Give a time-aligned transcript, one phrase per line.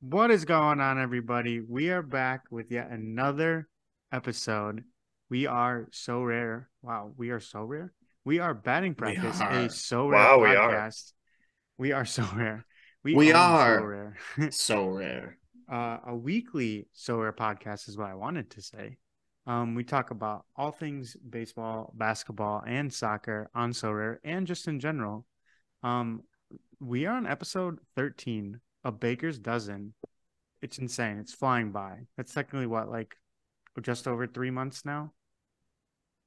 [0.00, 1.60] What is going on, everybody?
[1.60, 3.68] We are back with yet another
[4.12, 4.84] episode.
[5.30, 6.66] We are Sorare.
[6.82, 7.90] Wow, we are Sorare.
[8.24, 9.52] We are batting practice, are.
[9.52, 10.72] a Sorare Wow, we are.
[10.72, 11.12] podcast.
[11.78, 12.64] We are Sorare.
[13.04, 14.16] We own are.
[14.40, 14.54] Sorare.
[14.54, 15.38] so rare.
[15.70, 18.98] Uh, a weekly Sorare podcast is what I wanted to say.
[19.46, 24.80] Um, we talk about all things baseball, basketball, and soccer on Sorare, and just in
[24.80, 25.26] general.
[25.82, 26.22] Um,
[26.80, 29.94] we are on episode thirteen of Baker's Dozen.
[30.62, 31.18] It's insane.
[31.18, 32.06] It's flying by.
[32.16, 33.16] That's technically what, like,
[33.82, 35.12] just over three months now.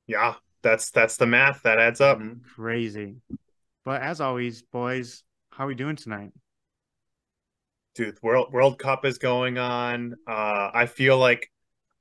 [0.08, 2.20] Yeah, that's that's the math that adds up.
[2.56, 3.16] Crazy.
[3.86, 6.32] But as always, boys, how are we doing tonight?
[8.00, 10.16] Dude, World World Cup is going on.
[10.26, 11.52] Uh, I feel like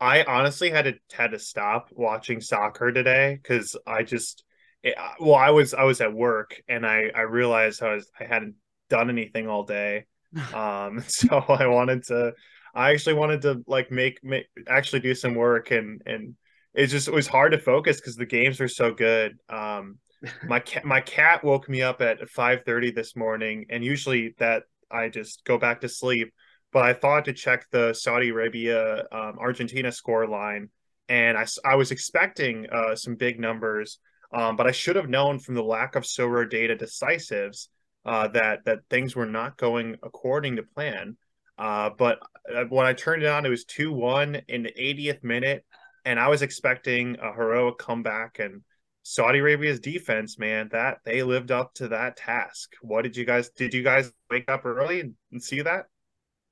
[0.00, 4.44] I honestly had to had to stop watching soccer today because I just
[4.84, 8.26] it, well I was I was at work and I I realized I was I
[8.26, 8.54] hadn't
[8.88, 10.06] done anything all day.
[10.54, 12.32] Um, so I wanted to
[12.76, 16.36] I actually wanted to like make make actually do some work and and
[16.74, 19.36] it just it was hard to focus because the games were so good.
[19.48, 19.98] Um,
[20.46, 25.08] my cat my cat woke me up at 5:30 this morning and usually that I
[25.08, 26.32] just go back to sleep
[26.72, 30.68] but I thought to check the Saudi Arabia um, Argentina score line
[31.08, 33.98] and I, I was expecting uh, some big numbers
[34.32, 37.70] um, but I should have known from the lack of Sorare data decisives
[38.04, 41.16] uh, that that things were not going according to plan.
[41.58, 42.18] Uh, but
[42.54, 45.64] uh, when I turned it on it was 2-1 in the 80th minute
[46.04, 48.62] and I was expecting a heroic comeback and
[49.10, 52.74] Saudi Arabia's defense, man, that they lived up to that task.
[52.82, 55.86] What did you guys did you guys wake up early and, and see that?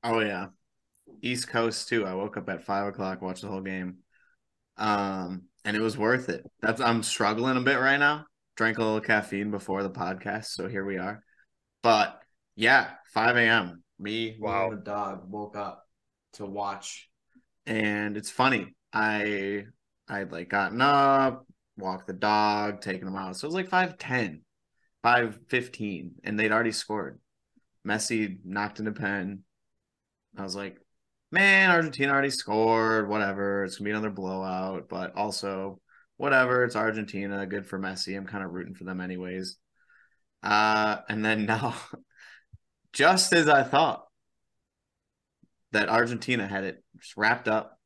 [0.03, 0.47] Oh yeah,
[1.21, 2.07] East Coast too.
[2.07, 3.97] I woke up at five o'clock, watched the whole game,
[4.79, 6.47] um, and it was worth it.
[6.63, 8.25] That's I'm struggling a bit right now.
[8.57, 11.23] Drank a little caffeine before the podcast, so here we are.
[11.83, 12.19] But
[12.55, 13.83] yeah, five a.m.
[13.99, 14.71] Me, Wow.
[14.71, 15.87] the dog woke up
[16.35, 17.11] to watch,
[17.67, 18.75] and it's funny.
[18.95, 19.65] I
[20.09, 21.46] I would like gotten up,
[21.77, 23.37] walked the dog, taking them out.
[23.37, 24.43] So it was like five ten,
[25.03, 27.21] five fifteen, and they'd already scored.
[27.87, 29.43] Messi knocked in a pen.
[30.37, 30.79] I was like,
[31.31, 33.09] man, Argentina already scored.
[33.09, 33.65] Whatever.
[33.65, 35.81] It's gonna be another blowout, but also
[36.17, 36.65] whatever.
[36.65, 37.47] It's Argentina.
[37.47, 38.17] Good for Messi.
[38.17, 39.59] I'm kind of rooting for them anyways.
[40.43, 41.75] Uh, and then now,
[42.93, 44.07] just as I thought
[45.73, 46.83] that Argentina had it
[47.17, 47.79] wrapped up,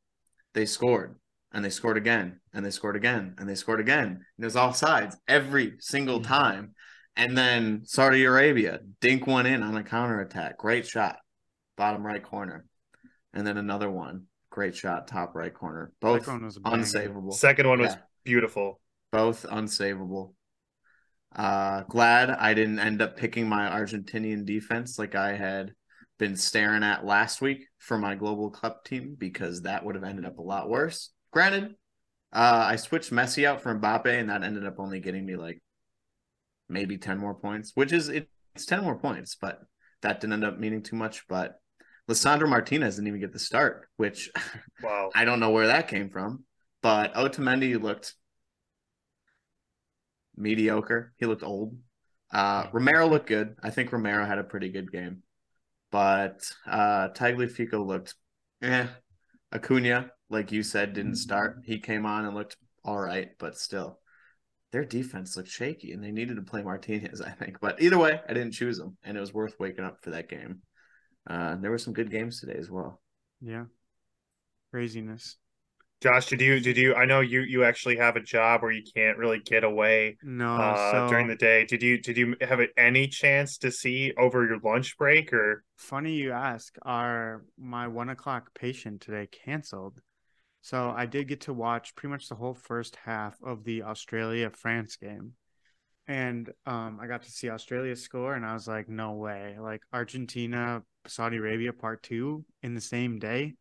[0.55, 1.17] they scored
[1.53, 4.07] and they scored again and they scored again and they scored again.
[4.09, 6.75] And it was all sides every single time.
[7.17, 10.59] And then Saudi Arabia dink one in on a counterattack.
[10.59, 11.17] Great shot,
[11.77, 12.65] bottom right corner.
[13.35, 14.25] And then another one.
[14.51, 15.93] Great shot, top right corner.
[16.01, 17.33] Both Second one was unsavable.
[17.35, 18.01] Second one was Yeah.
[18.25, 18.81] beautiful.
[19.13, 20.35] Both unsavable.
[21.35, 25.75] Uh glad I didn't end up picking my Argentinian defense like I had
[26.19, 30.25] been staring at last week for my global cup team because that would have ended
[30.25, 31.11] up a lot worse.
[31.33, 31.77] Granted,
[32.33, 35.61] uh I switched Messi out for Mbappe and that ended up only getting me like
[36.69, 39.61] maybe 10 more points, which is it, it's 10 more points, but
[40.03, 41.27] that didn't end up meaning too much.
[41.29, 41.61] But
[42.09, 44.31] Lisandro Martinez didn't even get the start, which
[44.83, 45.11] Wow.
[45.15, 46.45] I don't know where that came from.
[46.83, 48.15] But Otamendi looked
[50.37, 51.13] mediocre.
[51.17, 51.77] He looked old.
[52.33, 53.57] Uh, Romero looked good.
[53.63, 55.23] I think Romero had a pretty good game.
[55.91, 58.15] But uh, Tagliafico looked
[58.63, 58.87] eh.
[59.53, 61.59] Acuna, like you said, didn't start.
[61.65, 63.99] He came on and looked all right, but still,
[64.73, 67.61] their defense looked shaky, and they needed to play Martinez, I think.
[67.61, 70.29] But either way, I didn't choose them, and it was worth waking up for that
[70.29, 70.63] game.
[71.29, 73.03] Uh, there were some good games today as well.
[73.41, 73.65] Yeah.
[74.71, 75.37] Craziness.
[76.01, 78.83] Josh, did you did you I know you you actually have a job where you
[78.95, 81.67] can't really get away No, uh so during the day.
[81.67, 86.15] Did you did you have any chance to see over your lunch break or funny
[86.15, 86.75] you ask.
[86.83, 90.01] Our my one o'clock patient today canceled,
[90.61, 94.51] so I did get to watch pretty much the whole first half of the Australia
[94.51, 95.33] France game,
[96.07, 99.57] and um, I got to see Australia score, and I was like, no way!
[99.61, 103.55] Like Argentina, Saudi Arabia part two in the same day.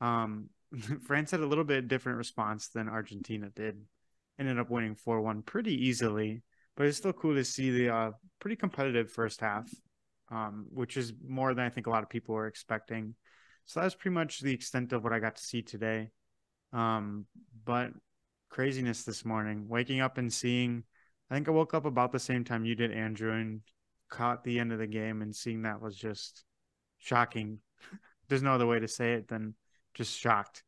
[0.00, 0.48] Um,
[1.06, 3.76] France had a little bit different response than Argentina did.
[4.38, 6.42] Ended up winning four one pretty easily,
[6.76, 8.10] but it's still cool to see the uh,
[8.40, 9.68] pretty competitive first half
[10.32, 13.14] um, which is more than I think a lot of people were expecting.
[13.66, 16.08] So that was pretty much the extent of what I got to see today.
[16.72, 17.26] Um,
[17.64, 17.90] but
[18.50, 20.84] craziness this morning, waking up and seeing,
[21.30, 23.60] I think I woke up about the same time you did, Andrew, and
[24.10, 26.44] caught the end of the game and seeing that was just
[26.98, 27.58] shocking.
[28.28, 29.54] there's no other way to say it than
[29.94, 30.62] just shocked.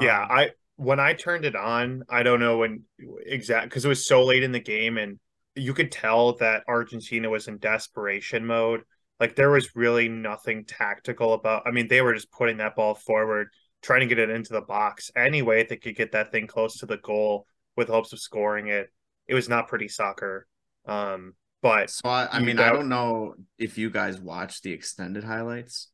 [0.00, 2.84] yeah, Um, I when I turned it on, I don't know when
[3.26, 5.18] exact because it was so late in the game and
[5.54, 8.82] you could tell that Argentina was in desperation mode.
[9.18, 11.64] Like there was really nothing tactical about.
[11.66, 13.48] I mean, they were just putting that ball forward,
[13.82, 16.78] trying to get it into the box any way they could get that thing close
[16.78, 17.46] to the goal
[17.76, 18.90] with hopes of scoring it.
[19.26, 20.46] It was not pretty soccer.
[20.86, 24.72] Um, but So I, I You mean, I don't know if you guys watched the
[24.72, 25.88] extended highlights.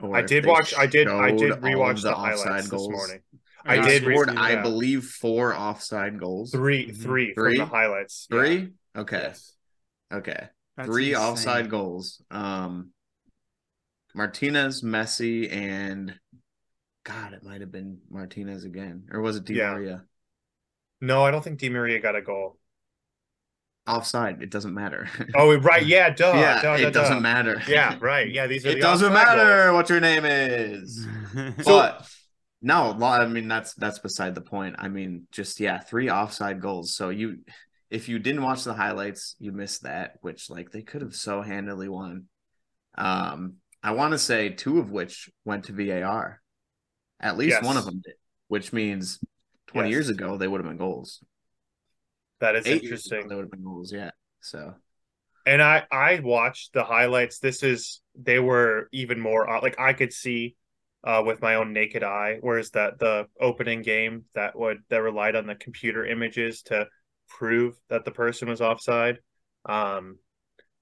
[0.00, 0.74] or I did watch.
[0.76, 1.08] I did.
[1.08, 2.88] I did rewatch the the, offside highlights goals.
[2.88, 3.20] this morning.
[3.64, 4.62] I I did to re- scored, see I that.
[4.62, 6.50] believe, four offside goals.
[6.50, 7.56] Three, three, Three?
[7.56, 8.26] from the highlights.
[8.30, 8.36] Yeah.
[8.38, 8.68] Three?
[8.96, 9.20] Okay.
[9.22, 9.52] Yes.
[10.12, 10.48] Okay.
[10.76, 11.24] That's Three insane.
[11.24, 12.22] offside goals.
[12.30, 12.90] Um
[14.14, 16.18] Martinez, Messi, and
[17.04, 19.08] God, it might have been Martinez again.
[19.10, 19.72] Or was it Di Yeah.
[19.72, 20.04] Maria?
[21.00, 22.58] No, I don't think Di Maria got a goal.
[23.86, 24.40] Offside.
[24.42, 25.08] It doesn't matter.
[25.34, 25.84] Oh, right.
[25.84, 26.10] Yeah.
[26.10, 26.32] Duh.
[26.36, 27.20] yeah, duh, duh, it doesn't duh.
[27.20, 27.60] matter.
[27.68, 27.96] Yeah.
[28.00, 28.30] Right.
[28.30, 28.46] Yeah.
[28.46, 29.74] These are it the doesn't matter goals.
[29.74, 31.06] what your name is.
[31.62, 32.08] So- but
[32.64, 34.76] no, lo- I mean that's that's beside the point.
[34.78, 36.94] I mean, just yeah, three offside goals.
[36.94, 37.38] So you,
[37.90, 41.42] if you didn't watch the highlights, you missed that, which like they could have so
[41.42, 42.26] handily won.
[42.96, 46.40] Um, I want to say two of which went to VAR.
[47.22, 48.14] At least one of them did,
[48.48, 49.18] which means
[49.68, 49.94] twenty Yes.
[49.94, 51.22] years ago they would have been goals.
[52.40, 53.28] That is Eight interesting.
[53.28, 53.92] they would have been goals.
[53.92, 54.10] Yeah.
[54.40, 54.74] So
[55.46, 57.38] And I I watched the highlights.
[57.38, 60.56] This is they were even more uh, like I could see
[61.04, 62.38] uh with my own naked eye.
[62.40, 66.88] Whereas that the opening game that would that relied on the computer images to
[67.28, 69.18] prove that the person was offside.
[69.64, 70.18] Um,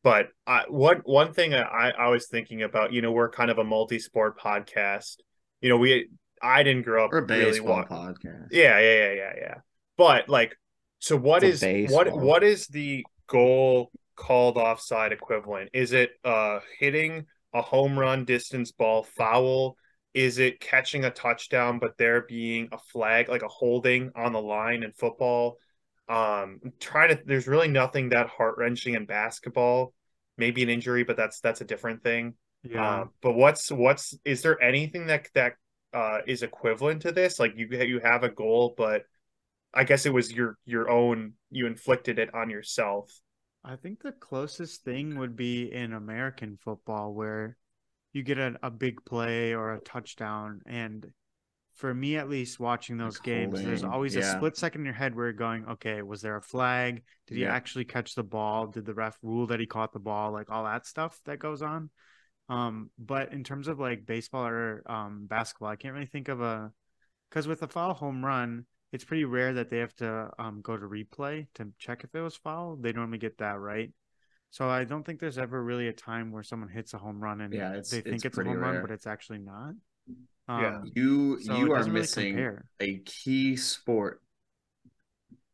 [0.02, 2.92] but I one one thing I I was thinking about.
[2.94, 5.16] You know, we're kind of a multi-sport podcast.
[5.60, 6.08] You know, we
[6.42, 8.48] I didn't grow up we're a really baseball podcast.
[8.50, 9.54] Yeah, yeah, yeah, yeah, yeah.
[9.96, 10.56] But like,
[10.98, 15.70] so what it's is what what is the goal called offside equivalent?
[15.72, 19.76] Is it uh hitting a home run distance ball foul?
[20.14, 24.40] Is it catching a touchdown but there being a flag like a holding on the
[24.42, 25.58] line in football?
[26.08, 27.22] Um, I'm trying to.
[27.24, 29.94] There's really nothing that heart wrenching in basketball.
[30.36, 32.34] Maybe an injury, but that's that's a different thing.
[32.64, 33.02] yeah.
[33.02, 35.54] Um, but what's what's is there anything that that
[35.92, 37.38] uh is equivalent to this?
[37.38, 39.04] Like you you have a goal, but
[39.72, 43.20] I guess it was your your own you inflicted it on yourself.
[43.64, 47.56] I think the closest thing would be in American football where
[48.12, 50.62] you get a, a big play or a touchdown.
[50.66, 51.06] And
[51.74, 54.86] for me, at least, watching those Like games, there's holding, always a split second in
[54.86, 57.02] your head where you're going, okay, was there a flag?
[57.26, 58.66] Did he actually catch the ball?
[58.66, 60.32] Did the ref rule that he caught the ball?
[60.32, 61.90] Like all that stuff that goes on.
[62.50, 66.40] Um, but in terms of like baseball or um, basketball, I can't really think of
[66.40, 66.72] a
[67.28, 70.76] because with a foul home run, it's pretty rare that they have to um, go
[70.76, 72.76] to replay to check if it was foul.
[72.76, 73.92] They normally get that right.
[74.50, 77.40] So I don't think there's ever really a time where someone hits a home run
[77.40, 79.74] and Yeah, it's- they think it's it's, a pretty home run, but it's actually not.
[80.48, 80.78] Yeah.
[80.78, 82.64] Um, You so you are doesn't really missing compare.
[82.80, 84.20] a key sport,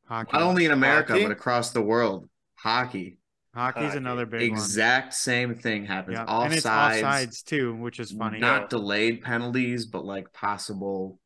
[0.06, 0.30] Hockey.
[0.32, 1.24] not only in America Hockey?
[1.24, 2.26] but across the world.
[2.54, 3.18] Hockey.
[3.56, 3.96] Hockey's Hockey.
[3.96, 5.86] another big exact same thing one.
[5.88, 6.14] happens.
[6.14, 8.38] Yeah, and it's Offsides, offsides too, which is funny.
[8.38, 8.66] not Yeah.
[8.68, 11.18] delayed penalties, but like possible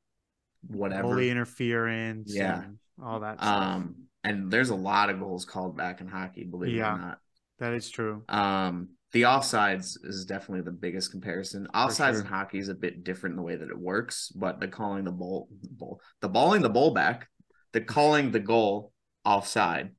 [0.67, 1.03] whatever.
[1.09, 2.33] Holy interference.
[2.35, 2.63] Yeah.
[2.65, 3.39] and all that.
[3.41, 3.63] stuff.
[3.63, 6.93] Um, and there's a lot of goals called back in hockey, believe Yeah.
[6.93, 7.19] it or not.
[7.59, 8.23] that is true.
[8.29, 11.67] Um, the offsides is definitely the biggest comparison.
[11.75, 12.21] Offsides sure.
[12.21, 15.05] in hockey is a bit different in the way that it works, but the calling
[15.05, 17.29] the ball, ball the balling the ball back,
[17.73, 18.93] the calling the goal
[19.25, 19.91] offside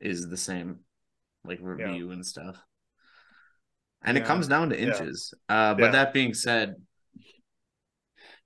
[0.00, 0.80] is the same,
[1.44, 2.56] like review and stuff.
[4.04, 4.22] And Yeah.
[4.22, 4.88] it comes down to Yeah.
[4.88, 5.34] inches.
[5.48, 5.92] Uh, but Yeah.
[5.92, 6.74] that being said,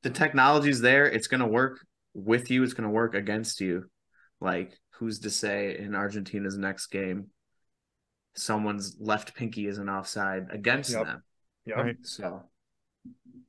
[0.03, 1.07] the technology's there.
[1.07, 1.85] It's gonna work
[2.15, 2.63] with you.
[2.63, 3.91] It's gonna work against you.
[4.41, 7.31] Like, who's to say in Argentina's next game,
[8.37, 11.05] someone's left pinky is an offside against Yep.
[11.07, 11.23] them?
[11.65, 11.75] Yeah.
[11.81, 11.97] Right.
[12.03, 12.43] So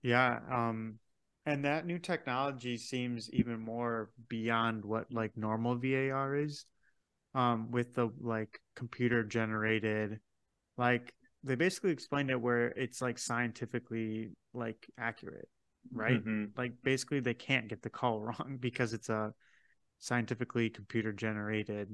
[0.01, 0.99] Yeah, um,
[1.45, 6.65] and that new technology seems even more beyond what like normal VAR is,
[7.37, 10.19] um, with the like computer generated,
[10.77, 11.13] like
[11.43, 15.49] they basically explained it where it's like scientifically like accurate,
[15.93, 16.21] right?
[16.21, 16.51] Mhm.
[16.57, 19.33] Like basically they can't get the call wrong because it's a
[19.99, 21.89] scientifically computer generated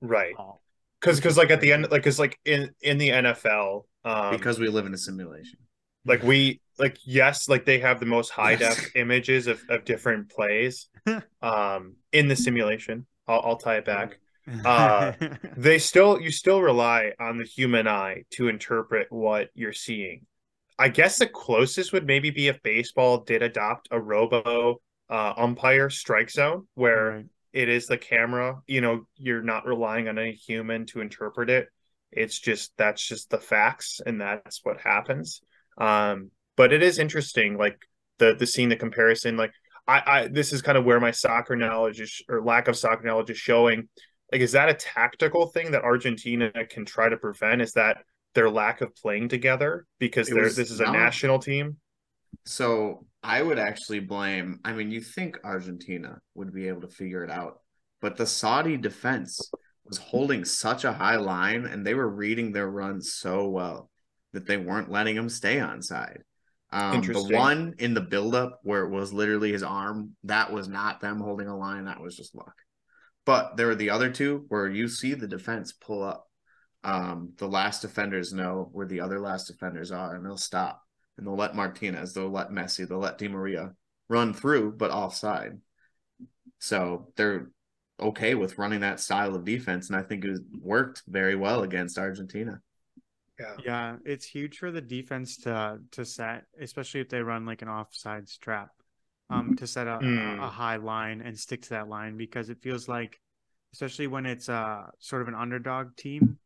[0.00, 0.34] Right.
[0.36, 0.62] call.
[1.00, 4.58] Because because like at the end like because like in in the NFL um because
[4.58, 5.58] we live in a simulation.
[6.04, 8.76] like we like yes like they have the most high Yes.
[8.76, 10.88] def images of, of different plays
[11.42, 14.18] um in the simulation I'll, I'll tie it back
[14.64, 15.12] Uh,
[15.56, 20.26] they still you still rely on the human eye to interpret what you're seeing
[20.78, 25.90] i guess the closest would maybe be if baseball did adopt a robo uh, umpire
[25.90, 27.26] strike zone where Right.
[27.52, 31.68] it is the camera you know you're not relying on any human to interpret it
[32.12, 35.42] it's just that's just the facts and that's what happens
[35.78, 37.78] um but it is interesting, like
[38.18, 39.38] the the seeing the comparison.
[39.38, 39.52] Like
[39.88, 43.06] I, I this is kind of where my soccer knowledge is or lack of soccer
[43.06, 43.88] knowledge is showing.
[44.32, 47.60] Like, is that a tactical thing that Argentina can try to prevent?
[47.60, 51.38] Is that their lack of playing together because It there was- this is a national
[51.40, 51.78] team?
[52.44, 54.60] So I would actually blame.
[54.64, 57.60] I mean, you think Argentina would be able to figure it out,
[58.00, 59.50] but the Saudi defense
[59.84, 63.90] was holding such a high line, and they were reading their runs so well
[64.32, 66.22] that they weren't letting him stay on side.
[66.72, 71.00] Um, the one in the buildup where it was literally his arm, that was not
[71.00, 71.86] them holding a line.
[71.86, 72.54] That was just luck.
[73.26, 76.26] But there were the other two where you see the defense pull up.
[76.82, 80.82] Um, the last defenders know where the other last defenders are, and they'll stop
[81.20, 83.74] and they'll let Martinez, they'll let Messi, they'll let Di Maria
[84.08, 85.58] run through, but offside.
[86.58, 87.50] So they're
[88.00, 91.98] okay with running that style of defense, and I think it worked very well against
[91.98, 92.60] Argentina.
[93.38, 93.56] Yeah.
[93.64, 97.68] Yeah, it's huge for the defense to to set, especially if they run like an
[97.68, 98.70] offsides trap,
[99.30, 100.42] um, to set a, Mm.
[100.42, 103.20] a, high line and stick to that line because it feels like,
[103.72, 106.38] especially when it's a sort of an underdog team,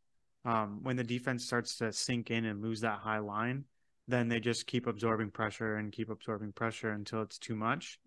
[0.45, 3.65] um, when the defense starts to sink in and lose that high line,
[4.07, 7.99] then they just keep absorbing pressure and keep absorbing pressure until it's too much.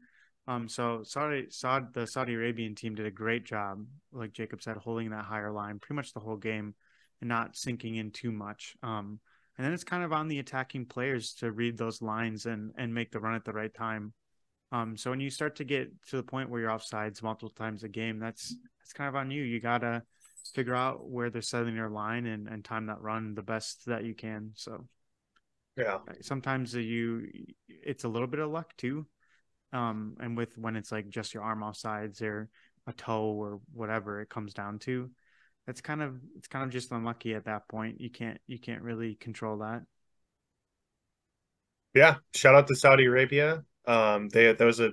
[0.47, 4.77] Um, so Saudi, Saudi, the Saudi Arabian team did a great job, like Jacob said,
[4.77, 6.75] holding that higher line pretty much the whole game
[7.19, 8.75] and not sinking in too much.
[8.83, 9.19] Um,
[9.57, 12.93] and then it's kind of on the attacking players to read those lines and and
[12.93, 14.13] make the run at the right time.
[14.71, 17.83] Um, so when you start to get to the point where you're offsides multiple times
[17.83, 19.43] a game, that's that's kind of on you.
[19.43, 20.03] You gotta
[20.53, 24.03] figure out where they're setting your line and and time that run the best that
[24.03, 24.51] you can.
[24.55, 24.85] So
[25.77, 25.99] Yeah.
[26.21, 27.27] sometimes you
[27.67, 29.05] it's a little bit of luck too
[29.73, 32.49] um and with when it's like just your arm off sides or
[32.87, 35.09] a toe or whatever it comes down to
[35.65, 38.83] that's kind of it's kind of just unlucky at that point you can't you can't
[38.83, 39.83] really control that
[41.93, 43.65] Yeah, shout out to Saudi Arabia.
[43.87, 44.91] Um, they that was a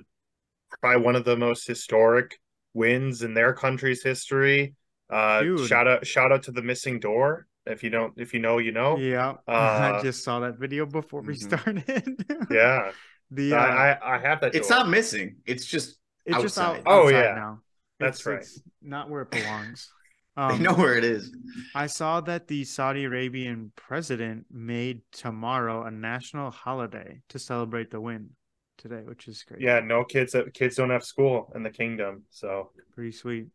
[0.81, 2.39] probably one of the most historic
[2.73, 4.75] wins in their country's history.
[5.09, 5.67] Uh, Dude.
[5.67, 7.47] shout out shout out to the missing door.
[7.67, 8.97] If you don't, if you know, you know.
[8.97, 11.41] yeah i Uh, just saw that video before we Mhm.
[11.41, 12.91] started Yeah,
[13.31, 14.55] the uh, I, I I have that.
[14.55, 14.79] It's door.
[14.79, 15.37] not missing.
[15.45, 16.83] It's just it's just out, outside.
[16.85, 17.35] Oh, outside yeah.
[17.35, 17.61] now
[17.99, 18.41] That's It's- right.
[18.41, 19.91] it's not where it belongs
[20.37, 21.31] they um, know where it is.
[21.73, 28.01] I saw that the Saudi Arabian president made tomorrow a national holiday to celebrate the
[28.01, 28.31] win
[28.77, 29.61] today, which is great.
[29.61, 30.35] Yeah, no kids.
[30.53, 33.47] Kids don't have school in the kingdom, so pretty sweet.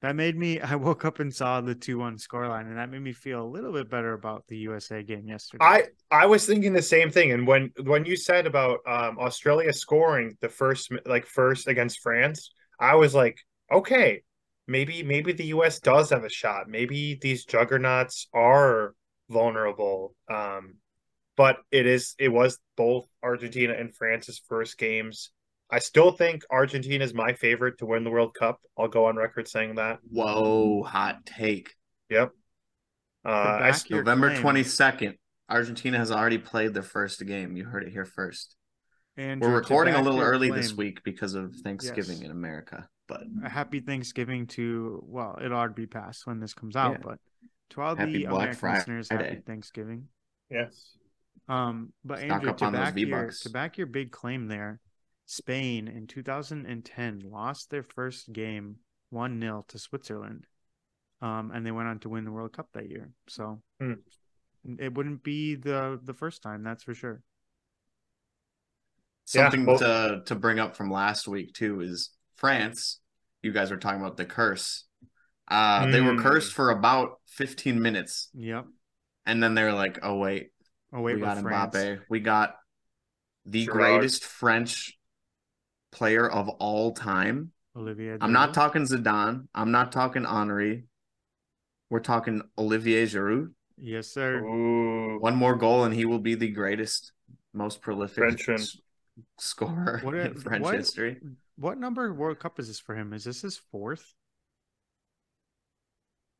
[0.00, 0.60] That made me.
[0.60, 3.72] I woke up and saw the two-one scoreline, and that made me feel a little
[3.72, 5.64] bit better about the USA game yesterday.
[5.64, 7.32] I I was thinking the same thing.
[7.32, 12.52] And when when you said about um Australia scoring the first like first against France,
[12.78, 13.38] I was like,
[13.72, 14.22] okay,
[14.66, 16.68] maybe maybe the US does have a shot.
[16.68, 18.94] Maybe these juggernauts are
[19.28, 20.14] vulnerable.
[20.30, 20.76] Um
[21.38, 25.30] but it is it was both Argentina and France's first games.
[25.70, 28.60] I still think Argentina is my favorite to win the World Cup.
[28.76, 30.00] I'll go on record saying that.
[30.10, 31.70] Whoa, hot take.
[32.10, 32.32] Yep.
[33.24, 35.14] Uh, I, November twenty second.
[35.48, 37.56] Argentina has already played their first game.
[37.56, 38.54] You heard it here first.
[39.16, 42.24] Andrew, We're recording a little your early this week because of Thanksgiving Yes.
[42.26, 42.88] in America.
[43.08, 47.04] But A happy Thanksgiving to well, it'll already be past when this comes out, Yeah.
[47.04, 47.18] but
[47.70, 50.08] to all Happy the Black American listeners, happy Thanksgiving.
[50.50, 50.96] yes.
[51.48, 54.80] Um, but Stock Andrew, to back your to back your big claim there,
[55.26, 58.76] Spain in 2010 lost their first game
[59.10, 60.46] one 0 to Switzerland,
[61.22, 63.10] um, and they went on to win the World Cup that year.
[63.28, 63.94] So Hmm.
[64.78, 67.22] it wouldn't be the the first time, that's for sure.
[69.34, 73.00] Yeah, something well- to to bring up from last week too is France.
[73.42, 74.84] You guys were talking about the curse.
[75.50, 76.22] Uh, They were Mm.
[76.22, 78.66] cursed for about 15 minutes, Yep.
[79.24, 80.52] and then they were like, "Oh wait,
[80.92, 81.74] Oh wait, we got with France.
[81.76, 82.00] Mbappe.
[82.08, 82.56] We got
[83.46, 83.72] the Giroud.
[83.72, 84.98] greatest French
[85.92, 88.16] player of all time." Olivier.
[88.20, 89.46] I'm not talking Zidane.
[89.54, 90.84] I'm not talking Henry.
[91.90, 93.52] We're talking Olivier Giroud.
[93.80, 94.40] Yes, sir.
[94.44, 95.18] Ooh.
[95.20, 97.12] One more goal, and he will be the greatest,
[97.54, 98.60] most prolific Frenchman.
[98.60, 98.76] s-
[99.38, 101.20] scorer What a- in French what- history.
[101.56, 103.12] What number World Cup is this for him?
[103.12, 104.14] Is this his fourth?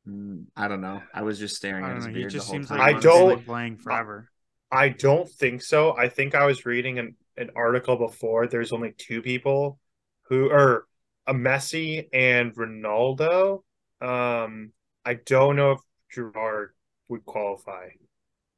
[0.07, 1.01] Mm, I don't know.
[1.13, 2.13] I was just staring I at his know.
[2.13, 2.77] He just the whole seems time.
[2.79, 4.29] like I he's been, don't- like, playing forever.
[4.71, 5.95] I don't think so.
[5.97, 8.47] I think I was reading an, an article before.
[8.47, 9.79] There's only two people
[10.23, 10.85] who are
[11.25, 13.63] a Messi and Ronaldo.
[14.01, 14.71] Um,
[15.03, 15.79] I don't know if
[16.11, 16.71] Gerard
[17.07, 17.89] would qualify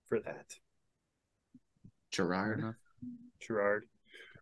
[0.07, 0.45] for that.
[2.11, 2.75] Gerard.
[3.39, 3.85] Gerard,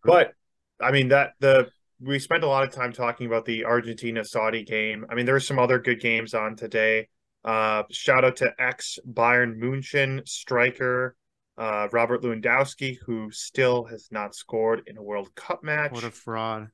[0.04, 0.32] but
[0.80, 4.64] I mean that the we spent a lot of time talking about the Argentina Saudi
[4.64, 5.06] game.
[5.08, 7.08] I mean there were some other good games on today.
[7.44, 11.16] Uh, shout out to ex Bayern Munchen striker
[11.60, 15.92] Uh, Robert Lewandowski, who still has not scored in a World Cup match.
[15.92, 16.68] What a fraud.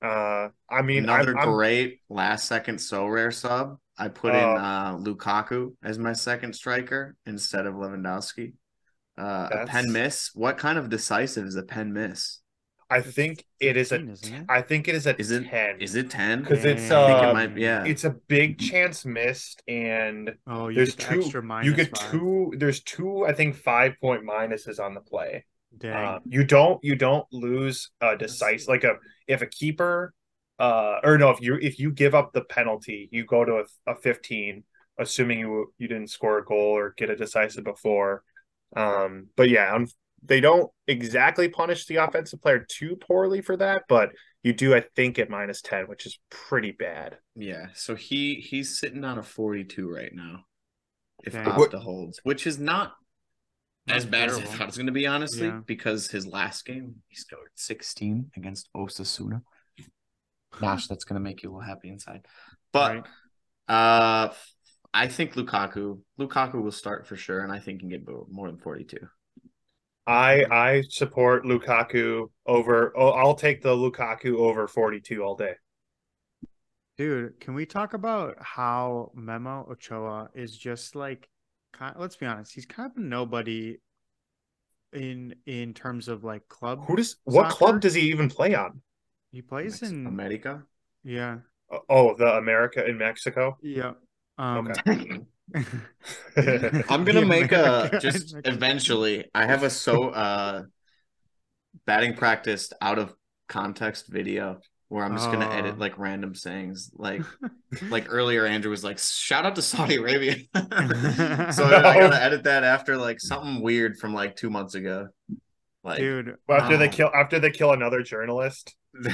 [0.00, 3.78] Uh, I mean, Another I'm, I'm- great last second Sorare sub.
[3.98, 4.54] I put in Oh.
[4.54, 8.52] uh, Lukaku as my second striker instead of Lewandowski.
[9.18, 10.30] Uh, a pen miss.
[10.34, 12.38] What kind of decisive is a pen miss?
[12.90, 13.96] I think it is a.
[13.96, 14.44] it?
[14.48, 15.80] I think it is a Is it ten.
[15.80, 16.40] Is it ten?
[16.40, 17.58] Because it's I think uh, it might.
[17.58, 17.84] Yeah.
[17.84, 21.20] it's a big chance missed, and Oh, you there's get two.
[21.20, 22.10] extra minus you get five.
[22.10, 22.52] two.
[22.56, 23.26] There's two.
[23.26, 25.44] I think five point minuses on the play.
[25.76, 26.06] Dang.
[26.06, 26.82] Um, you don't.
[26.82, 28.94] You don't lose a decisive like a
[29.26, 30.14] if a keeper.
[30.58, 33.92] Uh, or no, if you if you give up the penalty, you go to a,
[33.92, 34.64] a 15,
[34.98, 38.22] assuming you you didn't score a goal or get a decisive before.
[38.74, 39.86] Um, but yeah, um,
[40.24, 44.10] they don't exactly punish the offensive player too poorly for that, but
[44.42, 47.18] you do, I think, at minus 10, which is pretty bad.
[47.34, 50.44] Yeah, so he he's sitting on a 42 right now.
[51.24, 51.44] If Dang.
[51.44, 52.92] Costa holds, which is not
[53.88, 55.60] as Not bad as I thought it was going to be, honestly, Yeah.
[55.66, 59.42] because his last game he scored 16 against Osasuna.
[60.60, 62.26] Gosh, that's going to make you a little happy inside.
[62.72, 63.08] But
[63.68, 64.28] Right.
[64.28, 64.34] uh,
[64.92, 68.48] I think Lukaku Lukaku will start for sure, and I think he can get more
[68.48, 68.98] than 42.
[70.08, 72.92] I I support Lukaku over.
[72.96, 75.54] Oh, I'll take the Lukaku over 42 all day.
[76.96, 81.28] Dude, can we talk about how Memo Ochoa is just like,
[81.72, 83.76] kind let's be honest, he's kind of a nobody
[84.94, 86.84] in in terms of like club.
[86.86, 87.54] Who does what Soccer?
[87.56, 88.80] club does he even play on?
[89.30, 90.62] He plays in America.
[91.04, 91.38] yeah
[91.90, 93.58] Oh, the America in Mexico.
[93.62, 93.92] yeah.
[94.38, 95.20] Um, Okay.
[96.36, 99.26] I'm gonna make a just eventually.
[99.34, 100.62] I have a so uh
[101.86, 103.14] batting practice out of
[103.48, 105.52] context video where I'm just gonna Oh.
[105.52, 106.90] edit like random sayings.
[106.94, 107.22] Like
[107.90, 112.64] like earlier, Andrew was like, "Shout out to Saudi Arabia." so I gotta edit that
[112.64, 115.08] after like something weird from like two months ago.
[115.84, 116.36] Like dude.
[116.48, 118.74] Well, after they kill after they kill another journalist.
[118.94, 119.10] no,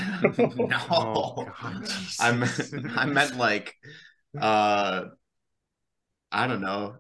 [0.91, 1.89] Oh, God,
[2.21, 2.73] I Jesus.
[2.73, 3.75] meant I meant like
[4.41, 5.05] uh
[6.35, 6.97] I don't know.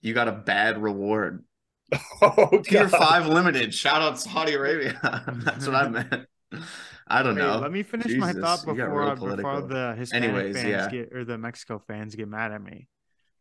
[0.00, 1.44] You got a bad reward.
[2.20, 3.72] Oh Tier five limited.
[3.72, 4.98] Shout out Saudi Arabia.
[5.44, 6.26] That's what I meant.
[7.06, 7.58] I don't Wait, know.
[7.60, 10.90] let me finish my thought before real before the Hispanic Anyways, fans yeah.
[10.90, 12.88] get or the Mexico fans get mad at me.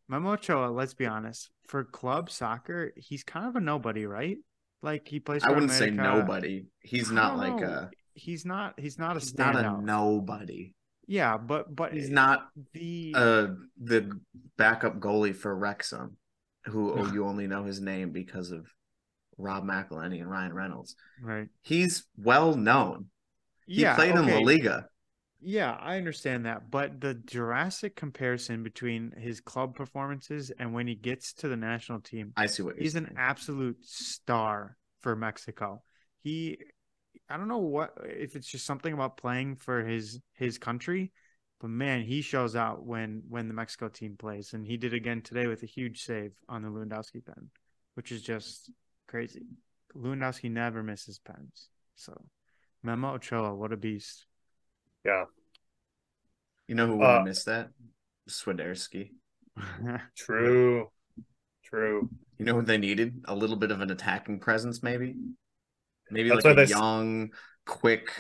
[0.08, 4.38] Memo Ochoa, let's be honest, for club soccer, he's kind of a nobody, right?
[4.82, 5.44] Like he plays.
[5.44, 6.68] I wouldn't say nobody.
[6.80, 7.68] He's not don't like know.
[7.68, 8.80] a He's not.
[8.80, 10.74] He's not a he's not a nobody.
[11.08, 13.48] Yeah, but but He's not the uh
[13.82, 14.20] the
[14.58, 16.18] backup goalie for Wrexham,
[16.66, 18.68] who oh, you only know his name because of
[19.38, 20.96] Rob McElhenney and Ryan Reynolds.
[21.22, 21.48] right.
[21.62, 23.06] He's well known.
[23.68, 24.34] He yeah, played in okay.
[24.34, 24.88] La Liga.
[25.40, 30.96] Yeah, I understand that, but the Jurassic comparison between his club performances and when he
[30.96, 35.84] gets to the national team, I see what you're he's an absolute star for Mexico.
[36.24, 36.58] He
[37.30, 41.12] I don't know what if it's just something about playing for his his country,
[41.60, 45.22] but man, he shows out when when the Mexico team plays and he did again
[45.22, 47.50] today with a huge save on the Lewandowski pen,
[47.96, 48.70] which is just
[49.08, 49.46] crazy.
[49.96, 51.70] Lewandowski never misses pens.
[51.96, 52.14] So,
[52.84, 54.26] Memo Ochoa, what a beast.
[55.06, 55.26] Yeah.
[56.68, 57.70] You know who wouldn't Uh, miss that?
[58.30, 59.12] Swiderski.
[60.16, 60.92] True.
[61.64, 62.10] True.
[62.38, 63.24] You know what they needed?
[63.26, 65.16] A little bit of an attacking presence, maybe.
[66.12, 67.32] Maybe That's like a they s- young,
[67.66, 68.12] quick,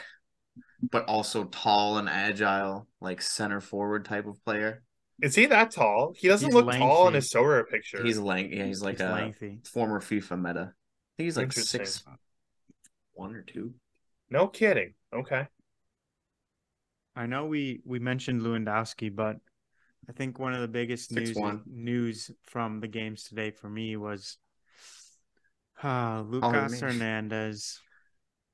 [0.92, 4.84] but also tall and agile, like center forward type of player.
[5.22, 6.14] Is he that tall?
[6.16, 8.04] He doesn't He's look tall in his Sora picture.
[8.04, 9.60] He's lang yeah, he's like He's a lengthy.
[9.66, 10.60] former FIFA meta.
[10.60, 10.74] I
[11.18, 12.04] think he's like six
[13.14, 13.74] one or two.
[14.30, 14.94] no kidding.
[15.14, 15.48] Okay.
[17.16, 19.38] I know we we mentioned Lewandowski, but
[20.08, 21.64] I think one of the biggest news 6'1".
[21.66, 24.38] news from the games today for me was
[25.84, 26.92] uh, Oh, Lucas man.
[26.92, 27.80] Hernandez.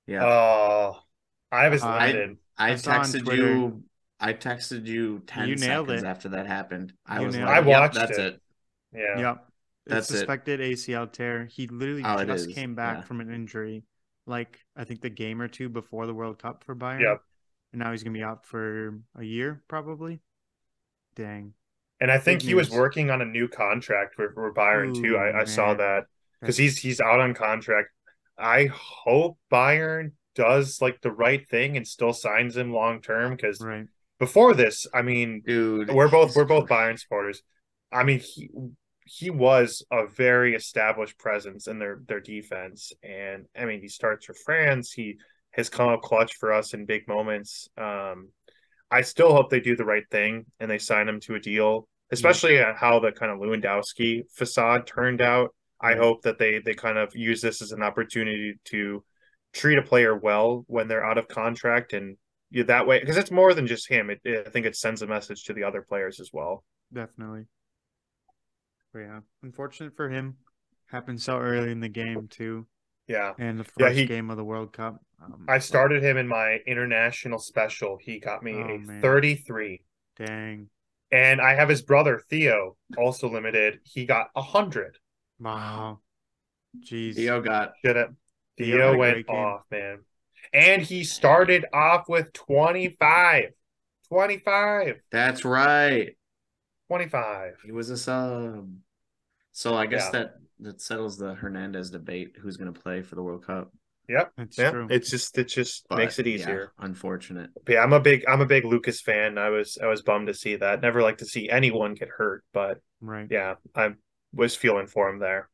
[0.07, 0.23] Yeah.
[0.25, 0.99] Oh,
[1.51, 2.38] I was Uh, I- limited.
[2.57, 3.83] I, I texted you
[4.19, 6.05] I texted you 10 You seconds it.
[6.05, 6.93] after that happened.
[7.05, 7.47] I You was like, it.
[7.49, 8.33] I "Yep, watched that's it.
[8.36, 8.41] it.
[8.93, 9.19] yeah.
[9.19, 9.45] Yep.
[9.86, 10.17] That's It's it.
[10.19, 11.45] suspected ACL tear.
[11.45, 13.01] He literally Oh, just came back yeah.
[13.01, 13.83] from an injury,
[14.25, 17.01] like I think the game or two before the World Cup for Bayern.
[17.01, 17.21] Yep.
[17.73, 20.21] And now he's gonna be out for a year probably.
[21.15, 21.53] Dang.
[21.99, 25.17] And I think Big he was working on a new contract for, for Bayern too.
[25.17, 26.05] I, I saw that
[26.43, 27.89] because he's he's out on contract.
[28.38, 33.62] I hope Bayern does like the right thing and still signs him long term because
[33.62, 33.86] right.
[34.19, 35.91] before this, I mean, Dude.
[35.91, 37.41] we're both he's we're both Bayern supporters.
[37.91, 38.49] I mean, he
[39.06, 44.25] he was a very established presence in their their defense, and I mean, he starts
[44.25, 44.91] for France.
[44.91, 45.17] He
[45.51, 47.69] has come up clutch for us in big moments.
[47.77, 48.29] Um,
[48.93, 51.88] I still hope they do the right thing and they sign him to a deal,
[52.12, 55.53] especially at how the kind of Lewandowski facade turned out.
[55.84, 59.04] I hope that they they kind of use this as an opportunity to
[59.54, 62.17] treat a player well when they're out of contract and
[62.50, 64.10] you that way because it's more than just him.
[64.10, 66.63] It, I think it sends a message to the other players as well.
[66.93, 67.46] Definitely.
[68.93, 70.38] But yeah, unfortunate for him.
[70.88, 72.67] Happened so early in the game too,
[73.08, 73.34] Yeah.
[73.39, 75.02] and the first Yeah, he- game of the World Cup.
[75.24, 77.98] Um, I started him in my international special.
[78.00, 79.02] He got me Oh, a man.
[79.02, 79.84] 33.
[80.17, 80.69] Dang!
[81.12, 83.80] And I have his brother Theo, also limited.
[83.84, 84.98] He got a hundred.
[85.43, 85.99] Wow.
[86.79, 87.15] Jeez.
[87.15, 88.10] Theo got Shit it.
[88.58, 89.36] Theo Theo went great game.
[89.36, 89.99] off, man.
[90.53, 93.51] And he started off with 25.
[94.10, 95.01] 25.
[95.12, 96.15] that's right.
[96.89, 97.53] 25.
[97.65, 98.69] He was a sub.
[99.51, 100.12] So I guess Yeah.
[100.12, 102.36] that that settles the Hernandez debate.
[102.39, 103.71] Who's going to play for the World Cup?
[104.10, 104.34] Yep.
[104.38, 104.71] That's Yeah.
[104.71, 104.88] true.
[104.89, 106.71] It's just it just But, makes it yeah, easier.
[106.77, 107.51] unfortunate.
[107.65, 109.38] But yeah, I'm a big I'm a big Lucas fan.
[109.38, 110.82] I was I was bummed to see that.
[110.82, 113.27] Never like to see anyone get hurt, but right.
[113.32, 113.93] yeah, I
[114.34, 115.50] was feeling for him there.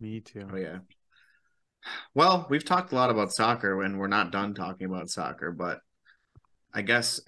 [0.00, 0.48] Me too.
[0.52, 0.78] Oh yeah.
[2.14, 5.80] Well, we've talked a lot about soccer and we're not done talking about soccer, but
[6.72, 7.20] I guess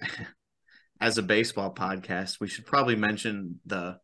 [1.01, 3.97] as a baseball podcast, we should probably mention the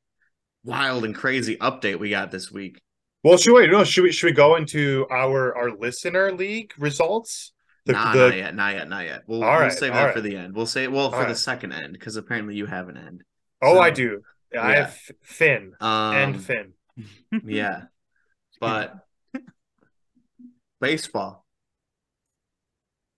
[0.64, 2.80] wild and crazy update we got this week.
[3.24, 7.54] Well, should we no, should we should we go into our our listener league results?
[7.86, 9.24] The, nah, the- not yet, not yet, not yet.
[9.28, 10.14] We'll, All we'll right, save all that right.
[10.16, 10.56] for the end.
[10.56, 11.38] We'll say well for All the right.
[11.38, 13.24] second end because apparently you have an end.
[13.62, 14.22] oh, I So,
[14.54, 14.60] do.
[14.60, 16.74] I have Finn Um, and Finn.
[17.46, 17.84] Yeah.
[18.60, 18.96] But
[20.80, 21.46] baseball.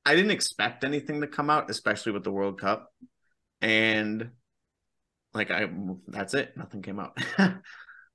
[0.06, 2.92] I didn't expect anything to come out, especially with the World Cup.
[3.62, 4.32] And
[5.34, 5.70] like I
[6.08, 6.56] that's it.
[6.56, 7.18] Nothing came out.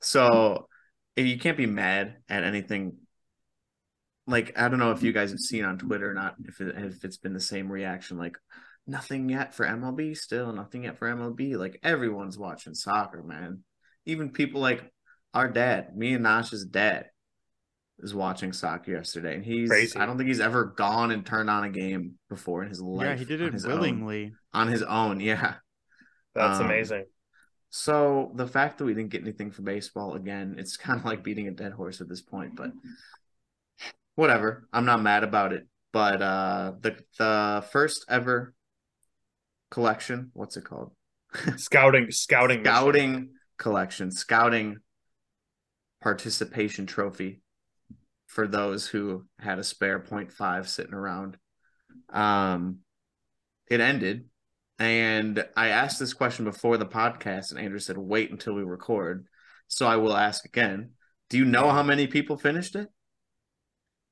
[0.01, 0.69] so
[1.17, 2.99] you can't be mad at anything.
[4.27, 6.77] Like I don't know if you guys have seen on Twitter or not, if it,
[6.77, 8.19] if it's been the same reaction.
[8.19, 8.37] Like
[8.89, 11.57] nothing yet for MLB, still nothing yet for MLB.
[11.57, 13.63] Like everyone's watching soccer, man.
[14.07, 14.83] Even people like
[15.35, 17.07] our dad, me and Nash's dad,
[18.01, 19.99] is watching soccer yesterday, and he's Crazy.
[19.99, 23.07] I don't think he's ever gone and turned on a game before in his life.
[23.07, 24.33] yeah, he did on it his own- willingly.
[24.53, 25.21] on his own.
[25.29, 25.55] Yeah.
[26.35, 27.05] That's um, amazing.
[27.71, 31.23] So the fact that we didn't get anything for baseball again, it's kind of like
[31.25, 32.71] beating a dead horse at this point, but
[34.15, 34.69] whatever.
[34.73, 35.67] I'm not mad about it.
[35.93, 38.55] But uh the the first ever
[39.71, 40.93] collection, what's it called?
[41.57, 42.65] Scouting, scouting, mission.
[42.75, 43.29] Scouting
[43.59, 44.77] collection, scouting
[46.03, 47.41] participation trophy
[48.27, 51.37] for those who had a spare 0.5 sitting around.
[52.13, 52.79] Um
[53.69, 54.27] it ended
[54.79, 59.27] and I asked this question before the podcast, and Andrew said, wait until we record.
[59.67, 60.93] So I will ask again.
[61.29, 62.87] Do you know how many people finished it?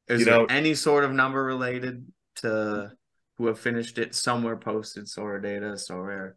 [0.09, 2.05] Is You there know- any sort of number related
[2.37, 2.91] to
[3.39, 4.15] who have finished it?
[4.15, 6.33] Somewhere posted, Sora data, Sora.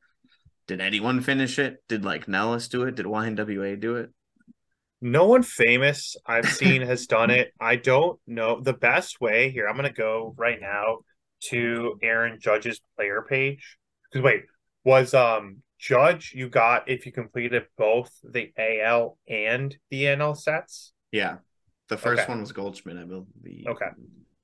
[0.68, 1.84] Did anyone finish it?
[1.88, 2.96] Did like Nellis do it?
[2.96, 4.12] Did YNWA do it?
[5.02, 7.54] No one famous I've seen has done it.
[7.60, 9.68] I don't know the best way here.
[9.68, 11.00] I'm gonna go right now
[11.50, 13.78] to Aaron Judge's player page.
[14.12, 14.44] Because wait,
[14.84, 20.92] was um Judge you got if you completed both the AL and the NL sets?
[21.12, 21.38] Yeah.
[21.88, 22.32] The first Okay.
[22.32, 23.66] one was Goldschmidt, I believe.
[23.68, 23.88] Okay.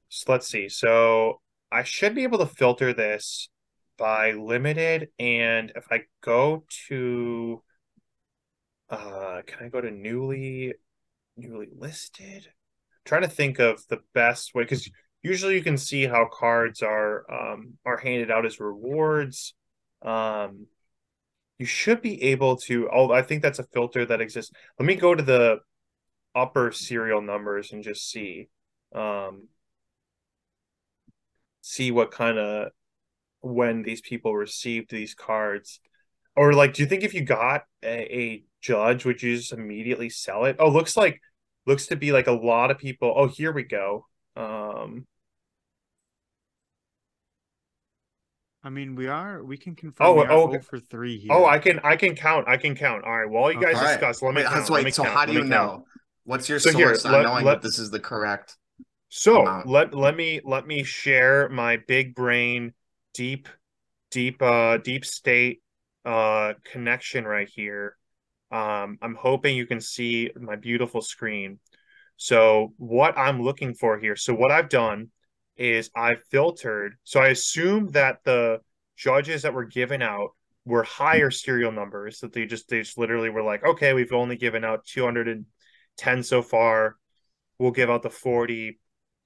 [0.09, 0.69] So let's see.
[0.69, 1.41] So
[1.75, 3.49] I should be able to filter this
[3.97, 7.61] by limited, and if I go to,
[8.89, 10.73] uh, can I go to newly,
[11.35, 12.47] newly listed?
[13.05, 14.89] trying to think of the best way because
[15.21, 19.53] usually you can see how cards are um are handed out as rewards.
[20.01, 20.67] Um,
[21.57, 22.89] you should be able to.
[22.91, 24.51] Oh, I think that's a filter that exists.
[24.79, 25.59] Let me go to the
[26.33, 28.49] upper serial numbers and just see
[28.93, 29.47] um
[31.75, 32.69] see what kind of
[33.41, 35.79] when these people received these cards
[36.35, 40.09] or like do you think if you got a, a judge would you just immediately
[40.09, 41.21] sell it oh looks like
[41.67, 45.05] looks to be like a lot of people oh here we go um
[48.63, 49.43] I mean, we are.
[49.43, 50.07] We can confirm.
[50.07, 51.31] Oh, we are oh, 0 for three here.
[51.33, 53.83] oh i can i can count i can count all right while you guys All
[53.83, 53.91] right.
[53.91, 55.79] discuss let me Wait, count, so let me so count, how do you me count.
[55.81, 55.85] know?
[56.23, 58.57] What's your So here, source on let- knowing let- that this is the correct?
[59.17, 59.69] So amount.
[59.69, 62.73] let let me let me share my big brain,
[63.13, 63.47] deep,
[64.11, 65.61] deep, uh, deep state,
[66.03, 67.95] uh, connection right here.
[68.51, 71.59] Um, I'm hoping you can see my beautiful screen.
[72.17, 74.17] So what I'm looking for here.
[74.17, 75.11] So what I've done
[75.55, 76.95] is I've filtered.
[77.05, 78.59] So I assume that the
[78.97, 80.31] judges that were given out
[80.65, 82.19] were higher serial numbers.
[82.19, 86.41] That they just they just literally were like, okay, we've only given out 210 so
[86.41, 86.97] far.
[87.57, 88.77] We'll give out the 40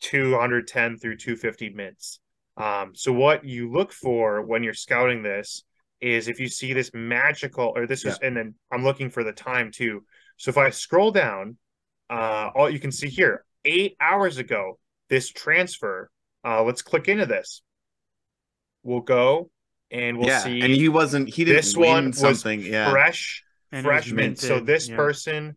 [0.02, 2.20] 210 through 250 mints.
[2.58, 5.64] Um, so what you look for when you're scouting this
[6.02, 9.34] is if you see this magical, or this is, and then I'm looking for the
[9.34, 10.04] time too.
[10.38, 11.58] So if I scroll down,
[12.10, 16.10] uh, all you can see here, eight hours ago, this transfer.
[16.46, 17.62] Uh, let's click into this.
[18.84, 19.50] We'll go
[19.92, 20.62] and we'll yeah, see.
[20.62, 21.30] and he wasn't.
[21.30, 22.62] He didn't this win one was something.
[22.62, 24.40] yeah, fresh, And it was fresh mint.
[24.40, 24.96] So this yeah.
[24.96, 25.56] person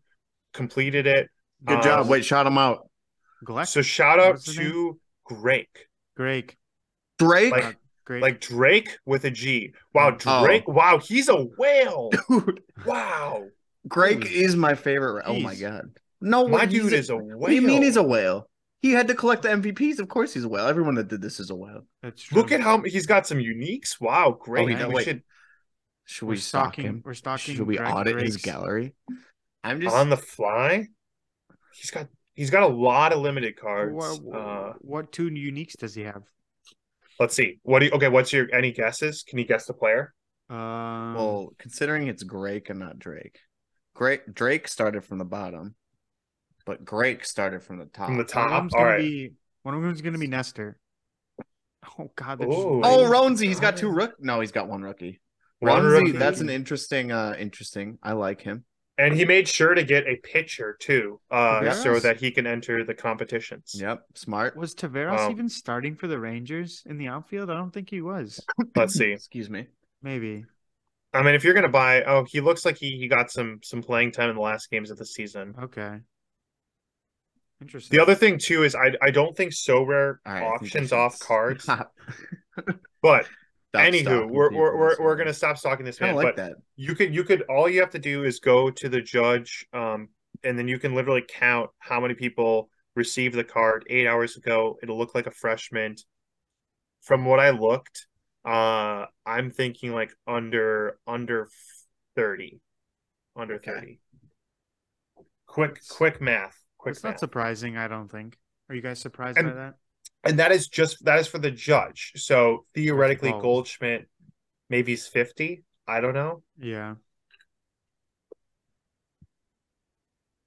[0.52, 1.28] completed it.
[1.64, 2.08] good um, job.
[2.08, 2.88] Wait, shout him out.
[3.44, 3.66] Gleck?
[3.68, 4.70] So shout out What's name?
[4.70, 5.00] to
[5.34, 5.86] Drake.
[6.16, 6.56] Drake.
[7.18, 7.72] Drake, like- Uh,
[8.04, 8.22] Drake.
[8.22, 9.72] Like Drake with a G.
[9.94, 10.44] Wow, Oh.
[10.44, 10.66] Drake.
[10.66, 12.10] Wow, he's a whale.
[12.28, 12.60] dude.
[12.84, 13.46] Wow.
[13.88, 14.30] Drake Jeez.
[14.32, 15.24] is my favorite.
[15.26, 15.90] Oh my god.
[16.20, 17.38] No, My way, dude a- is a whale.
[17.38, 18.48] What do you mean he's a whale?
[18.80, 20.00] He had to collect the MVPs.
[20.00, 20.66] Of course, he's a whale.
[20.66, 21.86] Everyone that did this is a whale.
[22.02, 22.38] That's true.
[22.38, 24.00] Look at how he's got some uniques.
[24.00, 24.64] Wow, great.
[24.64, 25.04] Oh, he we Wait.
[25.04, 25.22] should
[26.04, 27.02] Should we're we stalk him?
[27.04, 27.54] We're stalking.
[27.54, 28.94] Should we Greg audit his gallery?
[29.62, 30.88] I'm just on the fly.
[31.74, 33.94] He's got he's got a lot of limited cards.
[33.94, 36.22] What, Uh, what two uniques does he have?
[37.20, 37.58] let's see.
[37.62, 38.08] What do you okay?
[38.08, 39.22] What's your any guesses?
[39.22, 40.14] Can you guess the player?
[40.50, 43.38] Um, well, considering it's Drake and not Drake.
[43.96, 45.74] Drake Drake started from the bottom,
[46.66, 48.06] but Drake started from the top.
[48.06, 48.50] From the one of top.
[48.50, 48.98] them's All gonna right.
[49.00, 50.78] be one of them's gonna be Nestor.
[51.98, 52.38] Oh God.
[52.42, 54.14] Oh, Ronzi, he's got two rook.
[54.20, 55.20] No, he's got one rookie.
[55.58, 56.12] One Ronzi, rookie.
[56.12, 57.12] that's an interesting.
[57.12, 57.98] uh Interesting.
[58.02, 58.64] I like him.
[58.98, 61.82] And he made sure to get a pitcher too, uh, Yes.
[61.82, 63.74] so that he can enter the competitions.
[63.74, 64.56] Yep, smart.
[64.56, 67.50] Was Taveras Um, even starting for the Rangers in the outfield?
[67.50, 68.44] I don't think he was.
[68.76, 69.12] Let's see.
[69.12, 69.66] Excuse me.
[70.02, 70.44] Maybe.
[71.14, 73.82] I mean, if you're gonna buy, oh, he looks like he he got some some
[73.82, 75.54] playing time in the last games of the season.
[75.60, 76.00] Okay.
[77.60, 77.96] Interesting.
[77.96, 80.54] The other thing too is I I don't think Sorare All right, I think I
[80.66, 81.94] auctions off cards, Stop
[83.72, 86.24] but anywho, we're we're we're, we're gonna stop stalking this Kinda man.
[86.24, 86.52] like but that.
[86.76, 90.08] you could you could all you have to do is go to the judge, um,
[90.44, 94.78] and then you can literally count how many people received the card eight hours ago.
[94.82, 95.96] It'll look like a freshman.
[97.02, 98.06] From what I looked,
[98.44, 101.48] uh, I'm thinking like under under
[102.14, 102.60] thirty,
[103.34, 103.70] under Okay.
[103.72, 104.00] thirty.
[105.46, 106.56] Quick quick math.
[106.78, 107.76] Quick It's not surprising.
[107.76, 108.38] I don't think.
[108.68, 109.74] Are you guys surprised And- by that?
[110.24, 112.12] And that is just that is for the judge.
[112.16, 113.42] So theoretically, Twelve.
[113.42, 114.08] Goldschmidt
[114.70, 115.64] maybe is fifty.
[115.86, 116.42] I don't know.
[116.58, 116.94] Yeah.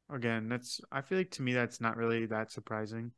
[0.09, 0.81] Again, that's.
[0.91, 3.11] I feel like to me that's not really that surprising.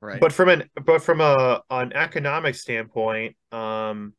[0.00, 0.20] Right.
[0.20, 4.14] But from an but from a an economic standpoint, um,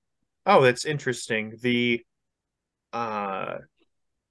[0.46, 1.54] oh, that's interesting.
[1.62, 2.02] The
[2.92, 3.60] uh,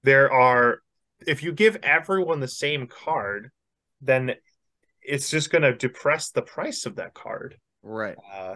[0.03, 0.79] there are
[1.25, 3.49] if you give everyone the same card,
[4.01, 4.35] then
[5.01, 7.57] it's just going to depress the price of that card.
[7.83, 8.15] right.
[8.33, 8.55] uh,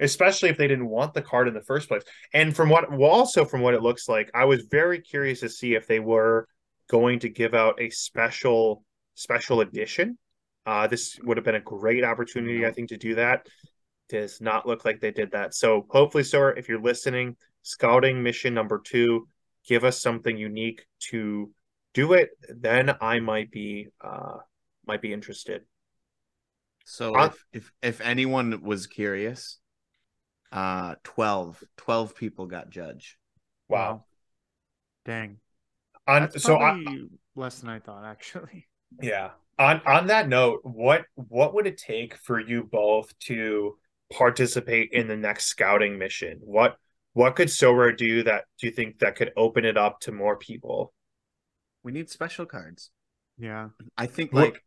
[0.00, 2.02] especially if they didn't want the card in the first place.
[2.32, 5.48] And from what, well, also from what it looks like, I was very curious to
[5.48, 6.46] see if they were
[6.88, 10.16] going to give out a special special edition.
[10.64, 13.46] Uh, this would have been a great opportunity, I think, to do that.
[14.08, 15.54] Does not look like they did that.
[15.54, 19.26] So hopefully, sir, if you're listening, scouting mission number two,
[19.66, 21.50] give us something unique to
[21.94, 22.30] do it.
[22.48, 24.36] Then I might be uh
[24.86, 25.62] might be interested.
[26.88, 29.58] So Uh, if, if if anyone was curious,
[30.50, 33.18] uh 12, 12 people got judge.
[33.68, 34.04] Wow.
[35.04, 35.38] Dang.
[36.06, 36.82] On That's so I,
[37.36, 38.66] less than I thought, actually.
[39.02, 39.32] Yeah.
[39.58, 43.76] On on that note, what what would it take for you both to
[44.10, 46.38] participate in the next scouting mission?
[46.40, 46.78] What
[47.12, 50.38] what could Sorare do that do you think that could open it up to more
[50.38, 50.94] people?
[51.82, 52.90] We need special cards.
[53.36, 53.68] Yeah.
[53.98, 54.64] I think What- like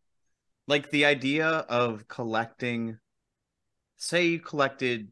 [0.68, 2.98] like the idea of collecting
[3.98, 5.10] say you collected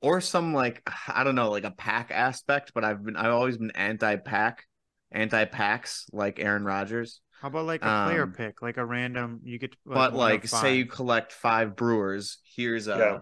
[0.00, 3.58] or some like I don't know, like a pack aspect, but I've been I've always
[3.58, 4.64] been anti-pack,
[5.12, 7.20] anti-packs like Aaron Rodgers.
[7.40, 9.40] How about like a player Um, pick, like a random?
[9.44, 13.20] You get, but like say you collect five brewers, here's a Yeah.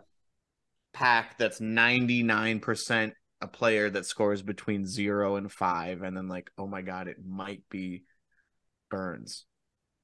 [0.93, 6.67] pack that's 99% a player that scores between 0 and 5 and then like oh
[6.67, 8.05] my god, it might be
[8.91, 9.45] Burnes.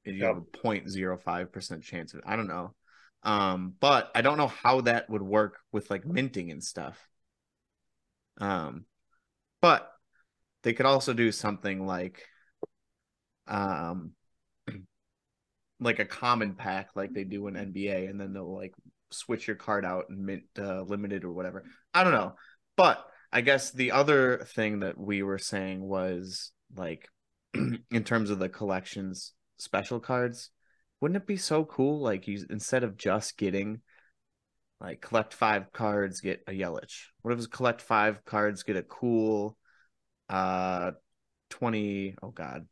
[0.06, 2.74] And you have a 0.05% chance of I don't know.
[3.22, 6.98] Um but I don't know how that would work with like minting and stuff.
[8.38, 8.84] Um
[9.60, 9.90] but
[10.62, 12.22] they could also do something like
[13.46, 14.12] um
[15.80, 18.74] like a common pack like they do in NBA and then they'll like
[19.14, 21.64] switch your card out and mint uh, limited or whatever.
[21.92, 22.34] I don't know.
[22.76, 27.08] But I guess the other thing that we were saying was like
[27.90, 30.50] in terms of the collections special cards,
[31.00, 33.80] wouldn't it be so cool like you instead of just getting
[34.80, 37.06] like collect 5 cards get a Yelich.
[37.22, 39.56] What if it's collect 5 cards get a cool
[40.28, 40.92] uh
[41.50, 42.66] 20 oh god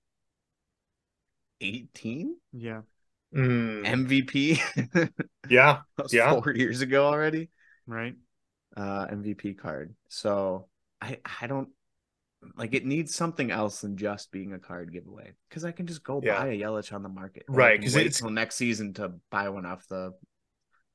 [1.61, 2.83] 18 Yeah.
[3.35, 4.61] Mm, MVP
[5.49, 5.81] yeah.
[5.97, 6.41] That was Yeah.
[6.41, 7.49] four years ago already.
[7.87, 8.15] Right.
[8.77, 9.95] Uh, MVP card.
[10.09, 10.69] So
[11.01, 11.69] I I don't
[12.57, 16.03] like it needs something else than just being a card giveaway because I can just
[16.03, 16.39] go Yeah.
[16.39, 19.11] buy a Yelich on the market, Right, can 'cause wait it's- till next season to
[19.31, 20.13] buy one off the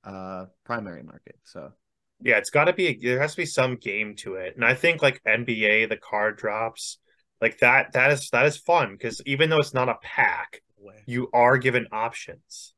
[0.04, 1.38] uh primary market.
[1.44, 1.74] So
[2.22, 2.96] Yeah, it's got to be.
[2.96, 6.38] There has to be some game to it, and I think like NBA, the card
[6.38, 6.98] drops,
[7.42, 7.94] like that.
[7.94, 10.62] That is that is fun because even though it's not a pack,
[11.06, 12.74] you are given options.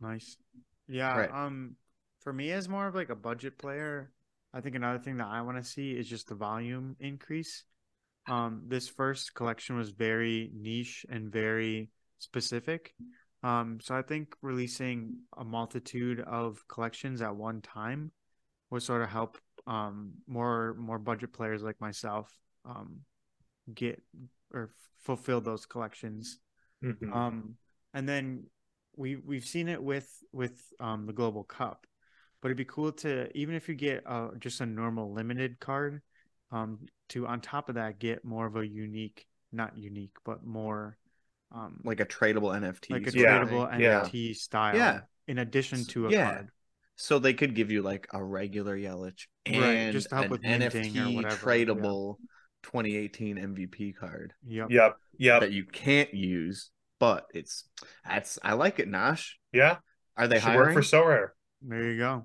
[0.00, 0.36] Nice.
[0.86, 1.16] Yeah.
[1.18, 1.30] Right.
[1.30, 1.76] Um,
[2.20, 4.12] for me, as more of like a budget player,
[4.54, 7.64] I think another thing that I want to see is just the volume increase.
[8.28, 12.94] Um, this first collection was very niche and very specific.
[13.42, 18.10] Um, so I think releasing a multitude of collections at one time
[18.70, 22.32] would sort of help um more more budget players like myself
[22.64, 23.00] um
[23.74, 24.02] get
[24.52, 26.38] or fulfill those collections.
[26.82, 27.12] Mhm.
[27.14, 27.54] Um,
[27.92, 28.44] and then
[28.96, 31.86] we we've seen it with with um the Global Cup,
[32.40, 36.02] but it'd be cool to even if you get uh just a normal limited card,
[36.52, 36.78] um,
[37.10, 40.96] to on top of that get more of a unique, not unique, but more
[41.52, 44.00] um like a tradable NFT, like a Yeah, tradable yeah.
[44.02, 44.76] NFT style.
[44.76, 45.00] Yeah.
[45.26, 46.24] In addition to a Yeah.
[46.32, 46.48] card.
[46.96, 50.30] So they could give you like a regular Yelich and Right, just to help an
[50.32, 51.64] with minting or NFT whatever, yeah.
[51.64, 52.16] tradable
[52.62, 54.70] 2018 MVP card Yep.
[54.70, 54.96] Yep.
[55.18, 55.40] Yep.
[55.42, 57.64] that you can't use, but it's
[58.04, 58.88] that's I like it.
[58.88, 59.76] Nash, Yeah.
[60.16, 61.34] are they Should work for so rare.
[61.62, 62.24] There you go.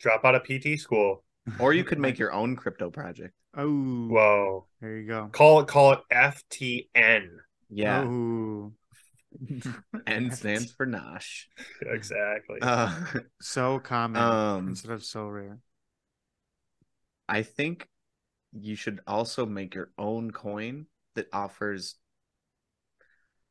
[0.00, 1.24] Drop out of PT school.
[1.58, 3.34] or you could make your own crypto project.
[3.56, 4.66] Oh, Whoa.
[4.80, 5.28] there you go.
[5.32, 7.28] Call it call it FTN.
[7.70, 8.72] Yeah, Oh.
[10.06, 11.48] N stands for Nash.
[11.82, 12.58] Exactly.
[12.62, 12.94] Uh,
[13.40, 15.58] so common um, instead of Sorare.
[17.28, 17.88] I think
[18.52, 21.96] you should also make your own coin that offers,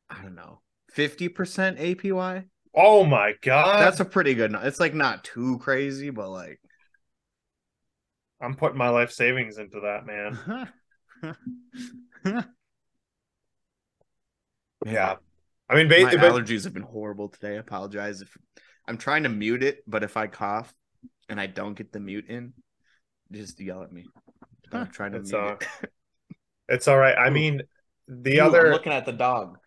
[0.09, 0.61] I don't know,
[0.95, 1.33] 50%
[1.79, 2.45] APY.
[2.75, 3.81] Oh my god.
[3.81, 4.55] That's a pretty good.
[4.63, 6.59] It's like not too crazy, but like
[8.41, 10.69] I'm putting my life savings into that, man.
[14.85, 15.15] Yeah.
[15.69, 17.55] I mean, ba- my allergies have been horrible today.
[17.55, 18.35] I apologize if
[18.87, 20.73] I'm trying to mute it, but if I cough
[21.29, 22.53] and I don't get the mute in,
[23.31, 24.05] just yell at me.
[24.71, 25.89] I'm trying to It's, mute uh, it.
[26.67, 27.17] it's all right.
[27.17, 27.61] I mean,
[28.07, 29.57] the Ooh, I'm other looking at the dog.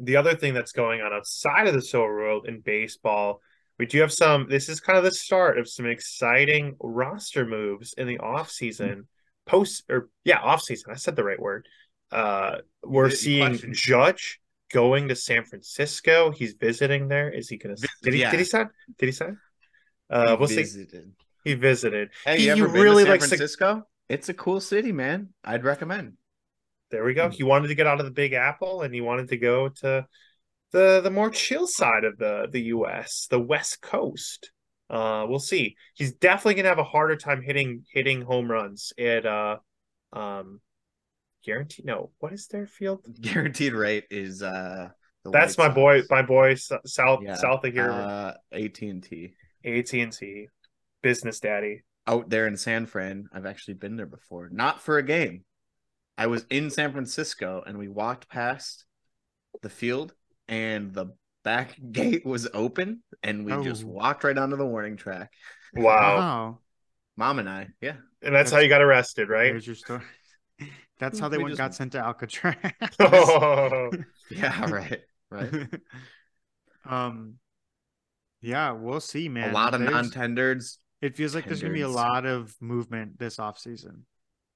[0.00, 3.40] The other thing that's going on outside of the Sorare world in baseball,
[3.78, 4.48] we do have some.
[4.48, 9.06] This is kind of the start of some exciting roster moves in the off season,
[9.46, 10.92] post or yeah, off season.
[10.92, 11.66] I said the right word.
[12.10, 13.72] Uh, we're Good seeing question.
[13.74, 14.40] Judge
[14.72, 16.30] going to San Francisco.
[16.32, 17.30] He's visiting there.
[17.30, 17.76] Is he gonna?
[18.02, 18.20] Did he?
[18.20, 18.30] yeah.
[18.30, 18.68] Did he sign?
[18.98, 19.38] Did he sign?
[20.10, 20.64] Uh, we'll see.
[21.44, 22.10] He visited.
[22.24, 23.86] Hey, He you ever been really to San likes to- Francisco?
[24.08, 25.30] It's a cool city, man.
[25.44, 26.14] I'd recommend.
[26.94, 27.28] There we go.
[27.28, 30.06] He wanted to get out of the Big Apple and he wanted to go to
[30.70, 34.52] the the more chill side of the the US, the West Coast.
[34.88, 35.74] Uh we'll see.
[35.94, 39.56] He's definitely going to have a harder time hitting hitting home runs at uh
[40.12, 40.60] um
[41.44, 43.00] guarantee no, what is their field?
[43.20, 44.90] Guaranteed rate is uh.
[45.24, 50.46] That's my boy my boy south Yeah, south of here Uh, AT and T AT&T
[51.02, 51.82] business daddy.
[52.06, 53.26] out there in San Fran.
[53.32, 55.44] I've actually been there before, not for a game.
[56.16, 58.84] I was in San Francisco and we walked past
[59.62, 60.14] the field
[60.48, 61.06] and the
[61.42, 63.88] back gate was open and we just Oh.
[63.88, 65.32] walked right onto the warning track.
[65.74, 66.16] Wow.
[66.16, 66.58] Wow.
[67.16, 67.96] Mom and I, yeah.
[68.22, 69.52] And that's how you got arrested, right?
[69.52, 70.02] There's your story.
[71.00, 72.54] That's how they We went, just- got sent to Alcatraz.
[73.00, 73.90] Oh,
[74.30, 75.00] Yeah, right.
[75.30, 75.68] Right.
[76.88, 77.34] um,
[78.40, 79.50] yeah, we'll see, man.
[79.50, 80.78] a lot of There's- non-tenders.
[81.02, 84.06] It feels like there's gonna be a lot of movement this off season,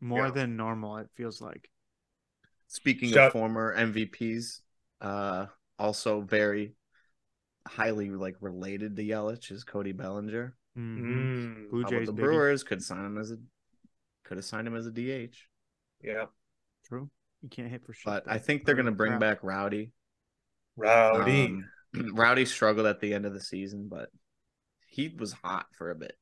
[0.00, 0.30] more Yeah.
[0.32, 0.98] than normal.
[0.98, 1.70] It feels like.
[2.66, 4.61] Speaking Shout- of former MVPs,
[5.00, 5.46] uh,
[5.78, 6.74] also very
[7.66, 10.56] highly like related to Yelich is Cody Bellinger.
[10.76, 10.98] Mhm.
[11.66, 12.22] Mm, Blue Jays, the baby.
[12.26, 13.38] Brewers could sign him as a
[14.24, 15.48] could have signed him as a DH.
[16.02, 16.26] yeah.
[16.84, 17.11] True.
[17.42, 18.04] You can't hit for shit.
[18.04, 18.30] But though.
[18.32, 19.20] I think they're gonna bring crap.
[19.20, 19.92] back Rowdy.
[20.76, 21.46] Rowdy.
[21.46, 21.70] Um,
[22.14, 24.11] Rowdy struggled at the end of the season, but
[24.87, 26.16] he was hot for a bit.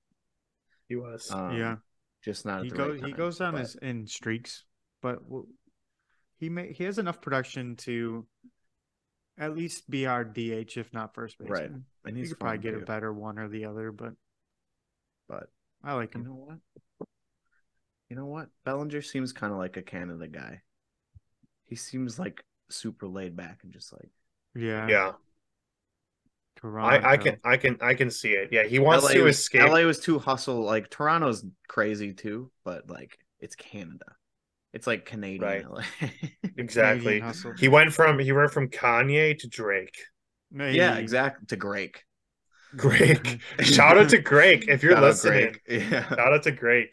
[0.89, 1.31] he was.
[1.31, 1.77] Um, yeah,
[2.23, 2.59] just not.
[2.59, 3.01] At he the goes.
[3.01, 4.64] right he goes down but- as in streaks,
[5.03, 5.21] but
[6.39, 8.27] he may he has enough production to
[9.39, 11.53] at least be our DH, if not first baseman.
[11.61, 11.71] Right.
[12.07, 14.14] and He he's could probably fun, get a better one or the other, but
[15.29, 15.51] But
[15.85, 16.23] I like him.
[16.23, 16.33] you him.
[16.37, 17.09] know what?
[18.09, 18.49] You know what?
[18.64, 20.62] Bellinger seems kind of like a Canada guy.
[21.64, 24.11] He seems like super laid back and just like
[24.55, 25.12] Yeah, yeah.
[26.57, 27.07] Toronto.
[27.07, 28.49] I, I can I can I can see it.
[28.53, 29.69] Yeah, he wants LA to was, escape.
[29.69, 30.63] LA was too hustle.
[30.63, 34.07] Like Toronto's crazy too, but like it's Canada.
[34.73, 35.71] It's like Canadian Right.
[35.71, 35.83] LA.
[36.59, 37.21] Exactly.
[37.21, 37.57] Canadian.
[37.59, 39.97] He went from he went from Kanye to Drake.
[40.53, 41.47] yeah, exactly.
[41.49, 41.99] To Greg.
[42.77, 43.41] Greg.
[43.61, 45.57] Shout out to Greg if you're Shout listening.
[45.67, 45.83] Greg.
[45.91, 46.09] Yeah.
[46.09, 46.89] Shout out to Greg.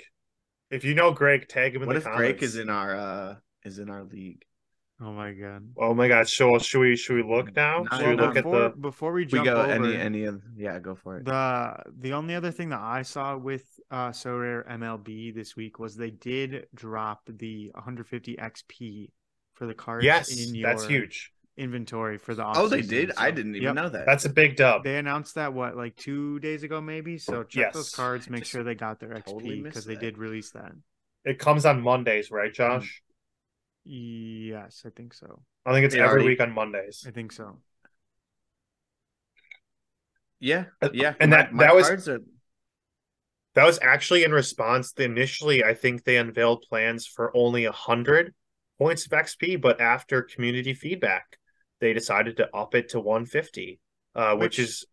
[0.70, 2.20] If you know Greg, tag him in What the if comments.
[2.20, 4.43] Drake is in our uh is in our league?
[4.99, 5.75] Oh my god.
[5.77, 6.27] Oh my God!
[6.27, 7.87] So should we should we look now?
[7.91, 8.73] No, Should we no, look at before, the?
[8.79, 11.25] before we jump We go over, any any of yeah, go for it.
[11.25, 15.95] the the only other thing that I saw with uh Sorare MLB this week was
[15.95, 19.11] they did drop the 150 XP
[19.53, 21.31] for the cards Yes, in your that's huge.
[21.57, 23.11] inventory for the Oh, they offseason, did.
[23.17, 23.75] I didn't even Yep.
[23.75, 24.05] know that.
[24.05, 24.83] That's a big dub.
[24.83, 27.17] They announced that what like two days ago, maybe.
[27.17, 30.17] So check those cards, make sure they got their totally XP missed because they did
[30.17, 30.73] release that.
[31.25, 33.02] It comes on Mondays, right, Josh?
[33.86, 35.41] Yes, I think so.
[35.65, 37.03] I think it's They every already- week on Mondays.
[37.07, 37.59] I think so.
[40.39, 41.13] yeah, Uh, yeah.
[41.19, 42.19] and my- that- my that was- cards are
[43.55, 44.93] That was actually in response.
[44.93, 48.34] To initially, I think they unveiled plans for only hundred
[48.79, 51.38] points of XP, but after community feedback,
[51.79, 53.79] they decided to up it to 150,
[54.15, 54.86] uh, which, Which- is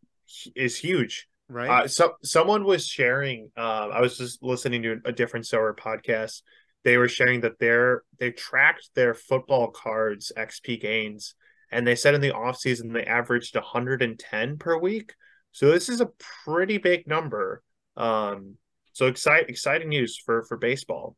[0.55, 1.27] is huge.
[1.49, 1.85] Right?
[1.85, 3.51] Uh, so someone was sharing.
[3.57, 6.43] Uh, I was just listening to a different sower podcast.
[6.85, 11.35] They were sharing that they're they tracked their football cards XP gains,
[11.71, 15.15] and they said in the off season they averaged 110 per week.
[15.53, 16.11] So this is a
[16.45, 17.63] pretty big number.
[17.97, 18.57] Um,
[18.93, 21.17] so excite exciting news for for baseball.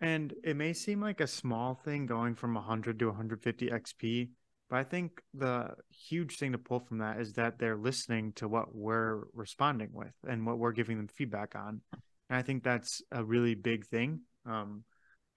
[0.00, 4.28] And it may seem like a small thing going from 100 to 150 XP,
[4.68, 8.48] but I think the huge thing to pull from that is that they're listening to
[8.48, 11.80] what we're responding with and what we're giving them feedback on.
[12.28, 14.20] And I think that's a really big thing.
[14.44, 14.84] Um,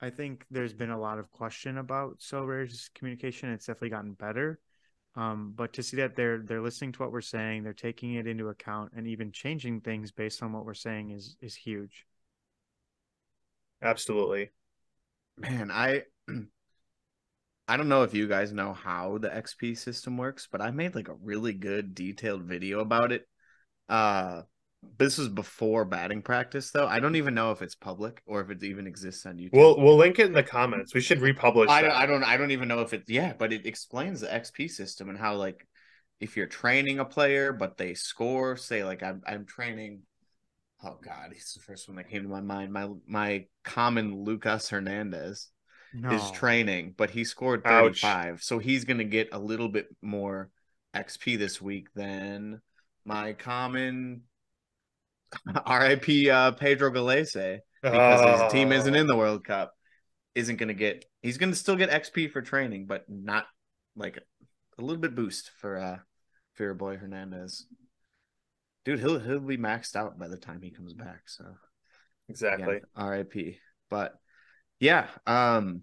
[0.01, 3.51] I think there's been a lot of question about Sorare's communication.
[3.51, 4.59] It's definitely gotten better.
[5.15, 8.27] Um, but to see that they're they're listening to what we're saying, they're taking it
[8.27, 12.05] into account and even changing things based on what we're saying is is huge.
[13.81, 14.51] Absolutely.
[15.37, 16.03] man, I
[17.67, 20.95] I don't know if you guys know how the XP system works, but I made
[20.95, 23.27] like a really good detailed video about it.
[23.87, 24.43] Uh
[24.97, 26.87] this was before batting practice though.
[26.87, 29.53] I don't even know if it's public or if it even exists on YouTube.
[29.53, 30.93] We'll we'll link it in the comments.
[30.93, 31.69] We should republish.
[31.69, 31.87] I that.
[31.89, 34.69] don't, I don't I don't even know if it yeah, but it explains the XP
[34.69, 35.67] system and how like
[36.19, 40.01] if you're training a player but they score, say like I'm I'm training
[40.83, 42.71] oh god, he's the first one that came to my mind.
[42.71, 45.49] My my common Lucas Hernandez
[45.93, 46.11] No.
[46.11, 48.03] is training, but he scored Ouch.
[48.39, 50.49] So he's gonna get a little bit more
[50.93, 52.61] XP this week than
[53.05, 54.23] my common
[55.69, 58.99] RIP uh, Pedro Gallese because his team isn't Oh.
[58.99, 59.73] in the World Cup,
[60.35, 61.05] isn't going to get.
[61.21, 63.45] He's going to still get XP for training, but not
[63.95, 64.17] like
[64.77, 65.97] a little bit boost for uh
[66.53, 67.65] for your boy Hernandez.
[68.85, 71.21] Dude, he'll he'll be maxed out by the time he comes back.
[71.27, 71.45] So
[72.27, 72.77] exactly.
[72.77, 73.55] again, RIP.
[73.89, 74.13] But
[74.79, 75.81] yeah, um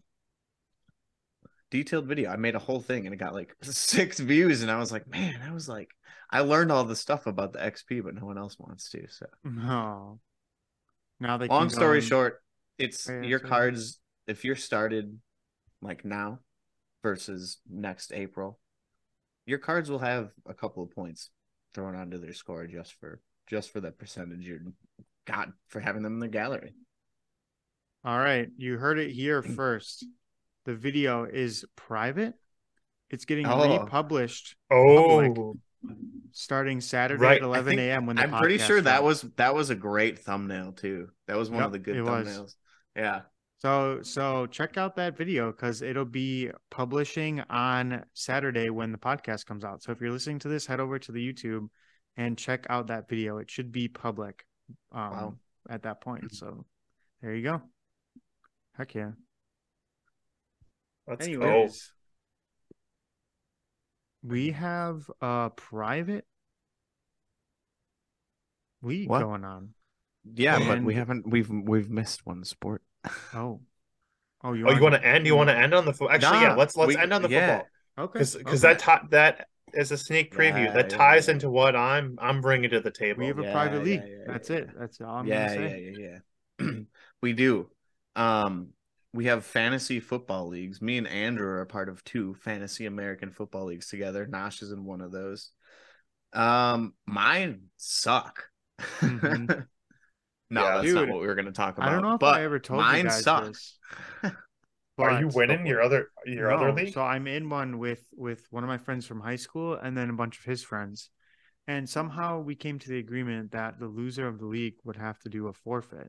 [1.70, 2.30] detailed video.
[2.30, 5.06] I made a whole thing and it got like six views, and I was like,
[5.06, 5.90] man, I was like,
[6.30, 9.06] I learned all the stuff about the XP, but no one else wants to.
[9.08, 10.20] So No.
[11.20, 12.42] Now they long story going- short,
[12.78, 13.48] it's Yeah, your sorry.
[13.48, 15.20] cards if you're started
[15.80, 16.40] like now
[17.02, 18.58] versus next April,
[19.46, 21.30] your cards will have a couple of points
[21.74, 24.74] thrown onto their score just for just for that percentage you
[25.26, 26.74] got for having them in the gallery.
[28.04, 30.04] All right, you heard it here first.
[30.64, 32.34] The video is private.
[33.08, 33.80] It's getting Oh.
[33.80, 35.54] republished Oh,
[36.32, 38.06] starting Saturday Right, at 11 think- a.m.
[38.06, 41.08] when the I'm pretty podcast sure that was that was a great thumbnail too.
[41.26, 42.26] That was one Yep, of the good it was.
[42.28, 42.54] thumbnails.
[42.94, 43.20] Yeah.
[43.58, 49.46] So so check out that video because it'll be publishing on Saturday when the podcast
[49.46, 49.82] comes out.
[49.82, 51.68] So if you're listening to this, head over to the YouTube
[52.18, 53.38] and check out that video.
[53.38, 54.44] It should be public
[54.92, 55.34] um, Wow.
[55.70, 56.34] at that point.
[56.34, 56.66] So
[57.22, 57.62] there you go.
[58.76, 59.12] Heck yeah.
[61.08, 61.32] let's go.
[61.32, 61.92] Anyways,
[64.22, 66.26] we have a private
[68.82, 69.20] league What?
[69.20, 69.74] going on.
[70.34, 72.82] Yeah, but we haven't we've we've missed one sport.
[73.32, 73.60] Oh,
[74.42, 75.26] oh, you Oh, you want to end?
[75.26, 76.10] You want to end on the football?
[76.10, 76.54] Actually, yeah.
[76.54, 77.38] Let's let's we- end on the yeah.
[77.40, 78.62] football Okay, because because okay.
[78.62, 81.32] that ti- that is a sneak preview Yeah, that ties yeah.
[81.32, 83.20] into what I'm I'm bringing to the table.
[83.20, 84.02] we have a Yeah, private league.
[84.06, 84.70] yeah, That's yeah, it.
[84.78, 86.18] That's all I'm yeah, gonna yeah, yeah,
[86.58, 86.78] yeah.
[87.22, 87.70] we do.
[88.16, 88.68] Um
[89.12, 90.82] we have fantasy football leagues.
[90.82, 94.26] Me and Andrew are a part of two fantasy American football leagues together.
[94.26, 95.50] Nosh is in one of those.
[96.32, 98.44] Um mine suck.
[99.00, 99.48] Mhm.
[100.50, 100.70] no, Yeah.
[100.76, 101.88] that's Dude, not what we were going to talk about.
[101.88, 103.44] I don't know if but I ever told you mine guys suck.
[103.46, 103.78] this.
[104.98, 106.92] Are you but- winning your other your other league?
[106.94, 110.10] So I'm in one with with one of my friends from high school and then
[110.10, 111.10] a bunch of his friends.
[111.68, 115.18] And somehow we came to the agreement that the loser of the league would have
[115.20, 116.08] to do a forfait.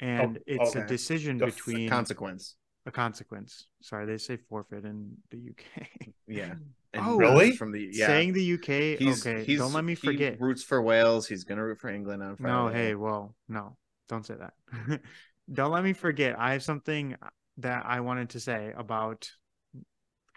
[0.00, 2.56] And it's a decision The between Consequence.
[2.86, 3.66] a consequence.
[3.82, 5.86] Sorry, they say forfeit in the UK.
[6.26, 6.54] Yeah.
[6.94, 7.52] Oh, really?
[7.56, 8.06] From the yeah.
[8.06, 10.40] Saying the UK, he's, okay, he's, don't let me he forget.
[10.40, 11.26] roots for Wales.
[11.26, 12.52] He's gonna root for England on Friday.
[12.52, 13.76] No, hey, well, no,
[14.08, 15.00] don't say that.
[15.52, 16.36] don't let me forget.
[16.38, 17.16] I have something
[17.58, 19.28] that I wanted to say about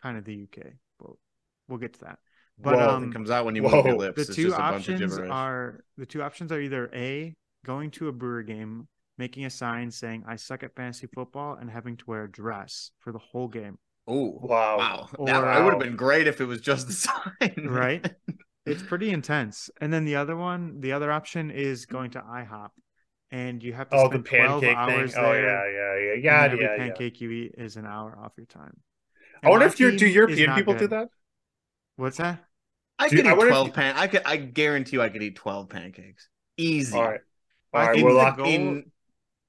[0.01, 0.65] kind of the UK.
[0.99, 1.11] But
[1.67, 2.19] we'll get to that.
[2.59, 2.89] But Whoa.
[2.89, 3.77] um, it comes out when you Whoa.
[3.77, 4.15] move your lips.
[4.15, 7.35] the it's two just a bunch of options are the two options are either a
[7.65, 8.87] going to a brewer game
[9.17, 12.91] making a sign saying i suck at fantasy football and having to wear a dress
[12.99, 14.77] for the whole game Oh Wow.
[14.77, 15.09] wow!
[15.17, 18.05] Or- that that would have been great if it was just the sign, right
[18.65, 22.69] it's pretty intense and then the other one the other option is going to ihop
[23.31, 24.75] and you have to Oh, the spend 12 pancake thing.
[24.77, 26.77] hours Oh there yeah, yeah, yeah, and yeah, every yeah, yeah.
[26.77, 28.75] pancake you eat is an hour off your time
[29.41, 31.07] I wonder if my you do European not people do that.
[31.95, 32.43] what's that
[32.99, 33.95] I Dude, could eat wonder if twelve you- pan.
[33.97, 34.21] I could.
[34.25, 36.29] I guarantee you, I could eat twelve pancakes.
[36.57, 36.95] Easy.
[36.95, 37.19] All right,
[37.73, 38.03] all I right.
[38.03, 38.37] We're the locked.
[38.37, 38.91] goal- in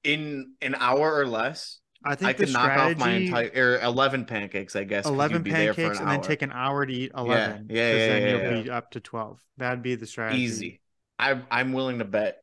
[0.05, 1.81] in an hour or less.
[2.05, 4.77] i think I could knock off my entire or eleven pancakes.
[4.77, 6.93] I guess 11 you'd be there for pancakes an and then take an hour to
[6.93, 8.63] eat 11 yeah, because yeah, then yeah, you'll yeah.
[8.63, 10.81] be up to 12 that'd be the strategy Easy.
[11.19, 12.43] I'm I'm willing to bet.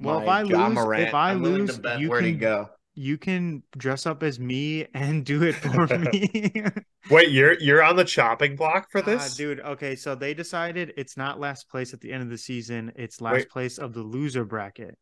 [0.00, 2.70] Well, if I Ja lose- if I I'm lose, to bet you where can- go.
[2.94, 6.62] you can dress up as me and do it for me.
[7.10, 9.60] Wait, you're you're on the chopping block for Ah, this, dude.
[9.60, 13.20] Okay, so they decided it's not last place at the end of the season; it's
[13.20, 13.50] last Wait.
[13.50, 14.96] place of the loser bracket.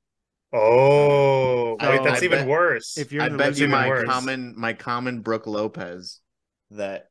[0.53, 2.99] Oh, I- wait, that's I even bet- worse.
[2.99, 4.05] If you're I in the bet you my worse.
[4.09, 6.21] common my common Brook Lopez
[6.73, 7.09] that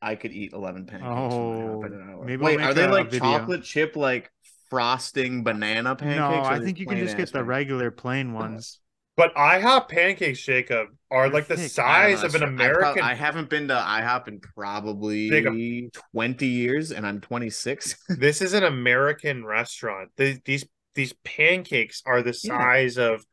[0.00, 1.06] I could eat eleven pancakes.
[1.08, 2.24] from Oh, IHOP in an hour.
[2.24, 4.30] maybe we'll Wait, are they a- a like chocolate chip like
[4.70, 6.18] frosting banana pancakes?
[6.18, 8.78] no, I think you can just get the regular plain ones.
[9.16, 11.70] but IHOP pancakes, Jacob, are They're like the thick.
[11.70, 12.46] Size of an sir.
[12.46, 13.02] I prob- American.
[13.02, 15.54] I, haven't been to IHOP in probably Jacob.
[16.12, 17.96] 20 years, and I'm 26.
[18.08, 20.10] this is an American restaurant.
[20.16, 20.64] These these
[20.94, 22.58] these pancakes are the Yeah.
[22.58, 23.24] size of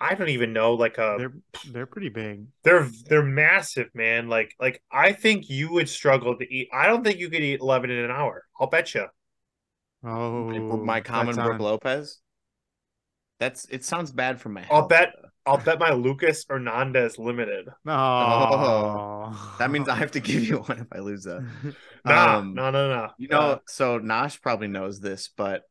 [0.00, 1.32] I don't even know, like a They're
[1.72, 2.46] they're pretty big.
[2.62, 4.28] they're they're massive, man.
[4.28, 6.68] Like like I think you would struggle to eat.
[6.72, 8.44] I don't think you could eat eleven in an hour.
[8.60, 9.06] I'll bet you.
[10.04, 11.60] Oh, my common that's Brook.
[11.60, 12.20] Lopez.
[13.40, 13.84] That's it.
[13.84, 14.64] Sounds bad for my.
[14.70, 15.14] I'll bet-
[15.46, 17.68] I'll bet my Lucas Hernandez limited.
[17.86, 21.44] Oh, That means I have to give you one if I lose that.
[22.04, 23.08] Nah, Um, no, no, no.
[23.18, 25.62] You know, Uh, so Nash probably knows this, but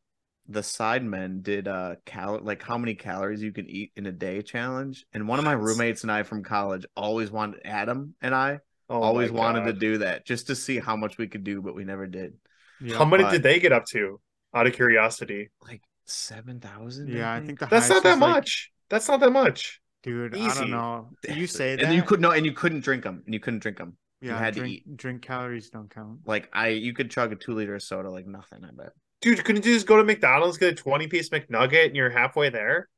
[0.48, 4.42] the Sidemen did uh cal like how many calories you can eat in a day
[4.42, 8.60] challenge, and one of my roommates and I from college always wanted Adam and I
[8.88, 11.74] oh always wanted to do that just to see how much we could do, but
[11.74, 12.34] we never did.
[12.80, 12.96] Yeah.
[12.98, 14.20] How many but- did they get up to?
[14.54, 17.08] Out of curiosity, Like seven thousand.
[17.08, 18.70] Yeah, I think the that's highest not that is, like- much.
[18.88, 19.80] That's not that much.
[20.02, 20.34] dude.
[20.34, 21.10] I don't know.
[21.28, 23.58] You say that, and you could no, and you couldn't drink them, and you couldn't
[23.60, 23.98] drink them.
[24.22, 24.96] yeah, had to drink, eat.
[24.96, 26.20] drink calories don't count.
[26.24, 28.64] Like I, you could chug a two liter of soda like nothing.
[28.64, 28.92] I bet.
[29.20, 32.50] Dude, couldn't you just go to McDonald's, get a 20 piece McNugget, and you're halfway
[32.50, 32.88] there?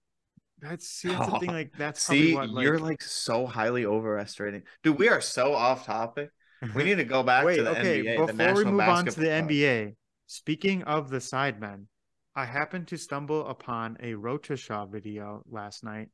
[0.61, 1.49] That's see, that's the thing.
[1.51, 4.99] Like that's See, what, like, you're like so highly overestimating, dude.
[4.99, 6.31] We are so off topic.
[6.75, 8.03] We need to go back Wait, to the okay.
[8.03, 8.27] NBA.
[8.27, 9.49] the Before we National move on to the Basketball Cup.
[9.49, 9.97] NBA,
[10.27, 11.87] speaking of the sidemen,
[12.37, 16.09] I happened to stumble upon a Rotashaw video last night,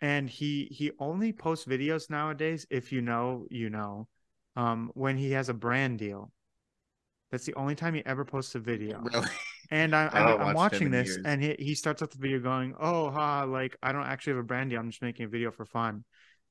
[0.00, 2.66] and he he only posts videos nowadays.
[2.68, 4.08] If you know, you know,
[4.56, 6.32] um, when he has a brand deal.
[7.30, 9.00] That's the only time he ever posts a video.
[9.00, 9.28] Really?
[9.70, 11.22] And I, I I'm watching this, years.
[11.24, 14.40] and he, he starts off the video going, "Oh, ha, like I don't actually have
[14.40, 14.80] a brand deal.
[14.80, 16.04] I'm just making a video for fun."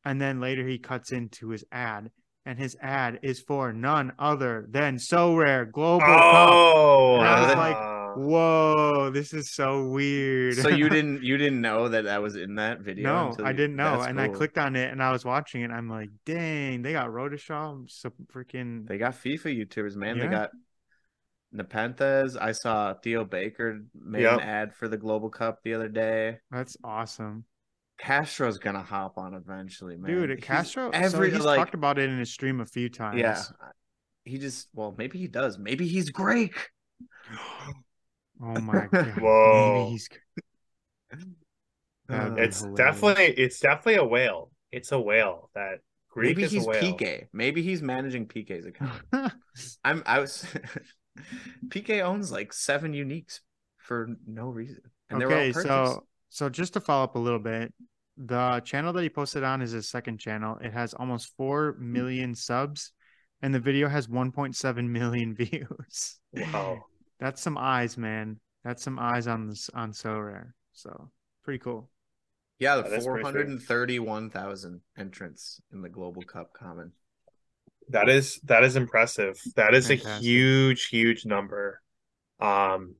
[0.05, 2.11] And then later he cuts into his ad,
[2.45, 6.21] and his ad is for none other than Sorare Global Cup.
[6.23, 10.55] Oh, And I was like, Whoa, this is so weird.
[10.55, 13.03] so you didn't you didn't know that that was in that video?
[13.03, 15.71] no, I didn't know, and I clicked on it, and I was watching it.
[15.71, 18.87] I'm like, dang, they got Rotashaw, so freaking.
[18.87, 20.17] They got FIFA YouTubers, man.
[20.17, 20.49] They got
[21.55, 22.37] Nepenthez.
[22.39, 24.33] I saw Theo Baker made Yep.
[24.33, 26.37] an ad for the Global Cup the other day.
[26.51, 27.45] That's awesome,
[27.99, 30.11] Castro's gonna hop on eventually, man.
[30.11, 30.29] dude.
[30.31, 33.19] He's Castro, every so he's like, talked about it in his stream a few times.
[33.19, 33.41] yeah.
[34.25, 35.57] He just well, maybe he does.
[35.57, 36.53] Maybe he's Greek.
[38.41, 39.19] Oh my god.
[39.19, 39.79] Whoa.
[39.79, 40.09] Maybe he's.
[42.09, 42.77] It's hilarious.
[42.77, 44.51] definitely it's definitely a whale.
[44.71, 45.49] It's a whale.
[45.55, 45.79] That
[46.09, 46.81] Greek Maybe is he's a whale.
[46.81, 47.27] PK.
[47.33, 49.01] Maybe he's managing PK's account.
[49.83, 50.45] I'm I was
[51.67, 53.39] PK owns like seven uniques
[53.77, 54.81] for no reason.
[55.09, 55.67] And they're all okay, purchased.
[55.67, 57.73] so so just to follow up a little bit,
[58.17, 60.57] the channel that he posted on is his second channel.
[60.61, 62.91] It has almost four million subs,
[63.41, 66.19] and the video has 1.7 million views.
[66.33, 66.83] Wow.
[67.19, 68.39] That's some eyes, man.
[68.63, 70.51] That's some eyes on this on Sorare.
[70.73, 71.09] So
[71.43, 71.89] pretty cool.
[72.59, 73.39] yeah, Yeah, the that's four pretty sweet.
[73.39, 76.91] hundred and thirty-one thousand entrants in the Global Cup common.
[77.89, 79.39] That is that is impressive.
[79.55, 81.81] That is a huge, huge number.
[82.39, 82.95] Um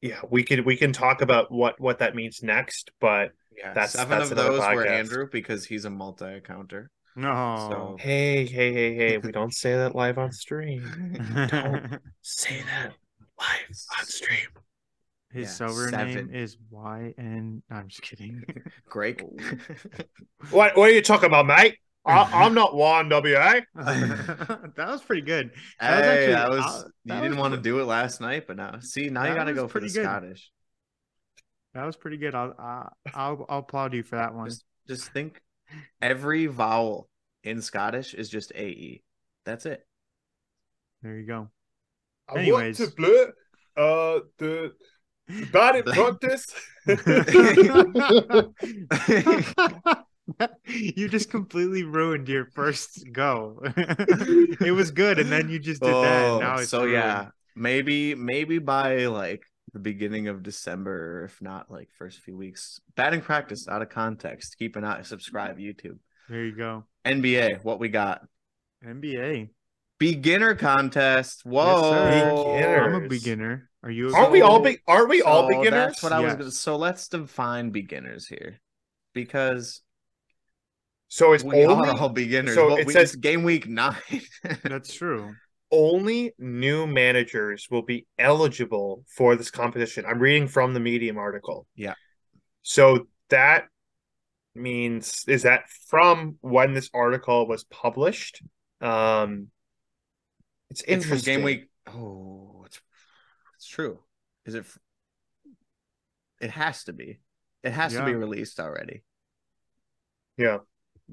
[0.00, 3.92] yeah, we could we can talk about what what that means next, but Yeah, That's-
[3.92, 4.86] seven that's of another those were.
[4.86, 6.90] Andrew because he's a multi-accounter.
[7.16, 7.68] No.
[7.70, 10.82] So- hey, hey, hey, hey, we don't say that live on stream.
[11.50, 12.92] Don't say that
[13.38, 14.48] live on stream.
[15.32, 17.62] His Yeah, silver name is Y N.
[17.68, 18.42] No, I'm just kidding.
[18.88, 19.24] Greg.
[20.50, 21.76] What what are you talking about, mate?
[22.06, 23.60] I, I'm not one WA.
[23.74, 25.50] that was pretty good.
[25.80, 27.84] That was Hey, actually- that was uh, you that didn't was want to do it
[27.84, 30.04] last night, but now see now you got to go for the good.
[30.04, 30.50] Scottish.
[31.74, 32.34] That was pretty good.
[32.34, 34.48] I'll uh, I'll I'll applaud you for that one.
[34.48, 35.40] Just just think,
[36.00, 37.08] every vowel
[37.44, 39.02] in Scottish is just AE.
[39.44, 39.86] That's it.
[41.02, 41.48] There you go.
[42.28, 42.80] I Anyways.
[42.80, 43.24] want to play
[43.76, 44.72] uh the
[45.52, 46.46] batting practice.
[50.66, 53.60] you just completely ruined your first go.
[53.64, 56.26] it was good, and then you just did that.
[56.26, 56.92] And oh, now Oh, it's so ruined.
[56.92, 62.80] yeah, maybe maybe by like the beginning of December, if not like first few weeks.
[62.96, 64.56] Batting practice out of context.
[64.58, 65.02] Keep an eye.
[65.02, 65.98] Subscribe YouTube.
[66.28, 66.84] There you go.
[67.04, 67.62] NBA.
[67.64, 68.22] What we got?
[68.84, 69.50] NBA.
[69.98, 71.42] Beginner contest.
[71.62, 71.90] Yes, Whoa.
[71.90, 72.80] sir.
[72.80, 73.70] I'm a beginner.
[73.82, 74.10] Are you?
[74.10, 75.72] A aren't we all be aren't we all beginners?
[75.72, 78.60] That's what I was gonna so let's define beginners here.
[79.14, 79.82] Because
[81.12, 82.54] so it's we only are all beginners.
[82.54, 83.96] so but it we, says- it's game week nine.
[84.62, 85.34] That's true.
[85.72, 90.04] only new managers will be eligible for this competition.
[90.06, 91.66] I'm reading from the Medium article.
[91.74, 91.94] Yeah.
[92.62, 93.66] So that
[94.54, 98.42] means is that from when this article was published?
[98.80, 99.48] Um
[100.70, 101.36] it's It's interesting.
[101.38, 101.68] game week.
[101.88, 102.80] Oh, it's
[103.56, 103.98] it's true.
[104.46, 104.64] Is it?
[106.40, 107.18] It has to be.
[107.62, 109.02] It has to be released already
[110.38, 110.58] Yeah.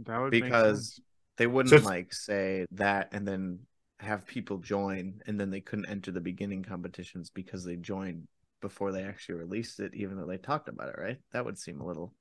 [0.05, 1.01] That would because
[1.37, 3.59] they wouldn't it's- like say that and then
[3.99, 8.27] have people join and then they couldn't enter the beginning competitions because they joined
[8.61, 10.95] before they actually released it, even though they talked about it.
[10.97, 11.17] Right?
[11.31, 12.13] That would seem a little.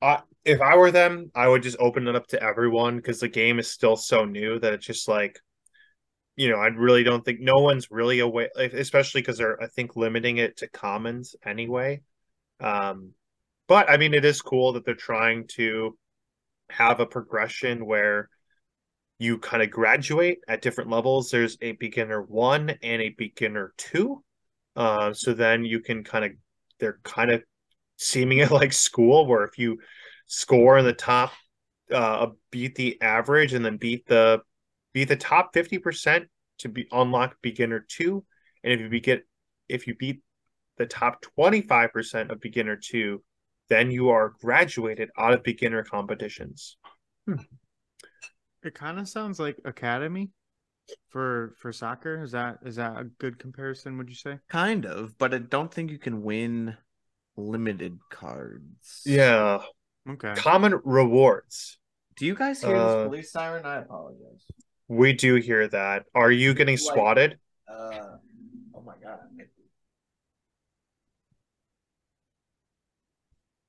[0.00, 3.28] Uh, if I were them, I would just open it up to everyone because the
[3.28, 5.38] game is still so new that it's just like,
[6.34, 9.94] you know, I really don't think no one's really aware, especially because they're I think
[9.94, 12.00] limiting it to commons anyway.
[12.58, 13.12] Um,
[13.68, 15.96] but I mean, it is cool that they're trying to
[16.72, 18.28] have a progression where
[19.18, 21.30] you kind of graduate at different levels.
[21.30, 24.22] There's a beginner one and a beginner two.
[24.74, 26.32] Uh, so then you can kind of
[26.80, 27.42] they're kind of
[27.96, 29.78] seeming it like school where if you
[30.26, 31.32] score in the top
[31.92, 34.40] uh beat the average and then beat the
[34.94, 36.24] beat the top 50%
[36.58, 38.24] to be unlock beginner 2
[38.64, 39.26] and if you get
[39.68, 40.20] if you beat
[40.78, 43.22] the top 25% of beginner 2
[43.72, 46.76] then you are graduated out of beginner competitions
[48.64, 50.30] It kind of sounds like academy
[51.08, 52.22] for for soccer.
[52.22, 53.96] Is that is that a good comparison?
[53.98, 54.38] Would you say?
[54.48, 56.76] Kind of, but I don't think you can win
[57.36, 59.02] limited cards.
[59.06, 59.58] yeah
[60.14, 60.34] Okay.
[60.36, 61.78] common rewards
[62.18, 63.64] Do you guys hear Uh, this police siren?
[63.64, 64.42] I apologize.
[64.88, 67.30] we do hear that are you getting Like- swatted
[67.66, 68.18] Uh,
[68.76, 69.20] oh my god.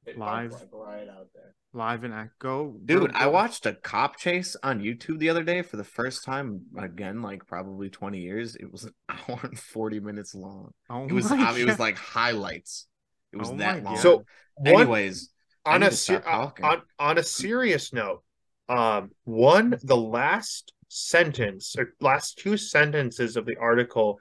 [0.05, 0.51] It, it Live.
[0.51, 1.55] like, right out there.
[1.73, 2.37] Live and act.
[2.39, 5.83] Go, Dude, go, I watched a cop chase on YouTube the other day for the
[5.83, 8.55] first time again, like probably 20 years.
[8.55, 10.71] It was an hour and 40 minutes long.
[10.89, 12.87] Oh It was my it was like highlights.
[13.31, 13.95] It was Oh that my long.
[13.95, 14.01] God.
[14.01, 14.25] so
[14.65, 15.29] anyways,
[15.65, 18.23] I on a ser- on on a serious note,
[18.69, 24.19] um, one the last sentence or last two sentences of the article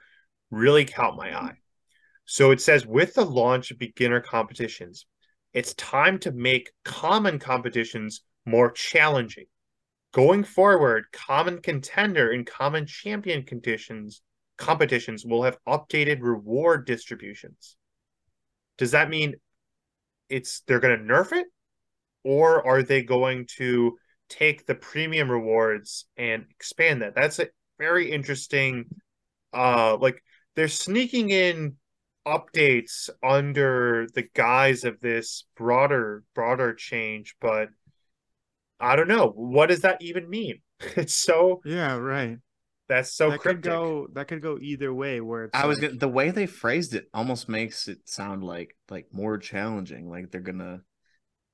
[0.49, 1.57] really caught my eye.
[2.25, 5.05] So it says, with the launch of beginner competitions,
[5.53, 9.45] it's time to make common competitions more challenging.
[10.13, 14.21] Going forward, common contender and common champion conditions
[14.57, 17.75] competitions will have updated reward distributions.
[18.77, 19.35] Does that mean
[20.29, 21.47] it's they're going to nerf it
[22.23, 23.97] or are they going to
[24.29, 27.47] take the premium rewards and expand that that's a
[27.77, 28.85] very interesting
[29.53, 30.23] uh like
[30.55, 31.75] they're sneaking in
[32.27, 37.69] updates under the guise of this broader broader change but
[38.79, 40.61] i don't know what does that even mean
[40.95, 42.39] it's so Yeah, right.
[42.87, 44.07] that's so that cryptic could go.
[44.13, 45.21] That could go either way.
[45.21, 48.75] Where it's I was gonna, the way they phrased it almost makes it sound like
[48.89, 50.09] like more challenging.
[50.09, 50.81] Like they're gonna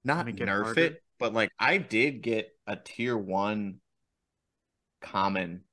[0.03, 0.77] not Make nerf harder?
[0.77, 3.79] it, but like I did get a tier one
[5.01, 5.63] common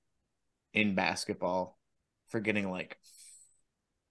[0.72, 1.78] in basketball
[2.28, 2.98] for getting like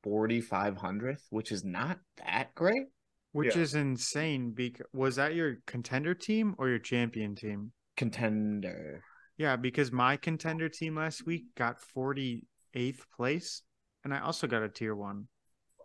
[0.06, 2.86] forty five hundredth, which is not that great.
[3.34, 3.64] which Yeah.
[3.64, 4.51] is insane.
[4.51, 7.74] Because was that your contender team or your champion team?
[7.97, 9.03] Contender.
[9.38, 13.62] Yeah, because my contender team last week got 48th place,
[14.06, 15.28] and I also got a tier one.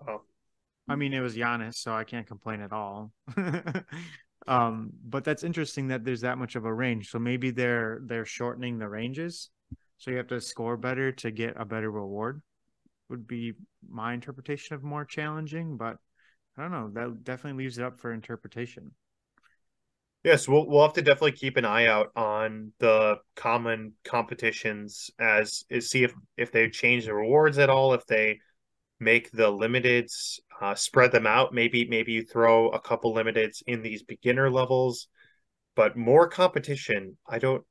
[0.06, 0.22] Oh.
[0.88, 3.12] I mean, it was Giannis, so I can't complain at all.
[4.46, 7.10] um, but that's interesting that there's that much of a range.
[7.10, 9.50] So maybe they're they're shortening the ranges,
[9.98, 12.42] so you have to score better to get a better reward.
[13.10, 13.54] Would be
[13.88, 15.98] my interpretation of more challenging, but
[16.56, 16.90] I don't know.
[16.92, 18.92] That definitely leaves it up for interpretation.
[20.22, 25.64] Yes, we'll we'll have to definitely keep an eye out on the common competitions as
[25.70, 28.38] is see if if they change the rewards at all, if they
[28.98, 31.54] make the limiteds uh, spread them out.
[31.54, 35.08] Maybe maybe you throw a couple limiteds in these beginner levels,
[35.74, 37.16] but more competition.
[37.26, 37.64] I don't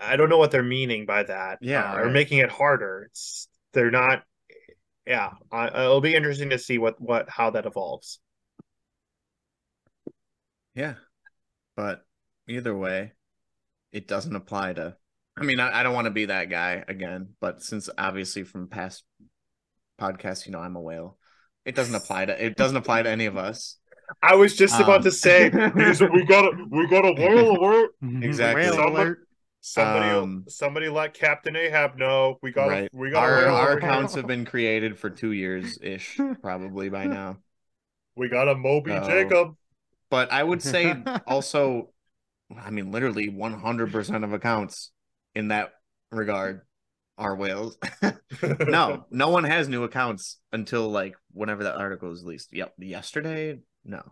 [0.00, 1.58] I don't know what they're meaning by that.
[1.60, 3.08] Yeah, uh, or making it harder.
[3.10, 4.22] It's they're not.
[5.06, 8.20] Yeah, I, it'll be interesting to see what what how that evolves.
[10.74, 10.94] Yeah.
[11.76, 12.04] But
[12.48, 13.12] either way,
[13.92, 14.96] it doesn't apply to.
[15.36, 18.68] I mean, I, I don't want to be that guy again, but since obviously from
[18.68, 19.04] past
[20.00, 21.18] podcasts, you know, I'm a whale.
[21.64, 22.44] It doesn't apply to.
[22.44, 23.78] It doesn't apply to any of us.
[24.22, 27.90] I was just about Um, to say we got a we got a whale alert.
[28.22, 28.64] Exactly.
[28.64, 29.26] Whale alert.
[29.64, 32.36] Somebody, Um, somebody let Captain Ahab know.
[32.42, 32.90] We got, right.
[32.92, 37.38] we got, Our our accounts have been created for two years ish, probably by now.
[38.16, 39.56] We got a Moby So- Jacob.
[40.10, 40.94] But I would say
[41.26, 41.90] also,
[42.60, 44.90] I mean, literally 100% of accounts
[45.34, 45.70] in that
[46.10, 46.62] regard
[47.16, 47.78] are whales.
[48.42, 52.52] no, no one has new accounts until like whenever that article was released.
[52.52, 53.60] Yep, yesterday.
[53.84, 54.02] No,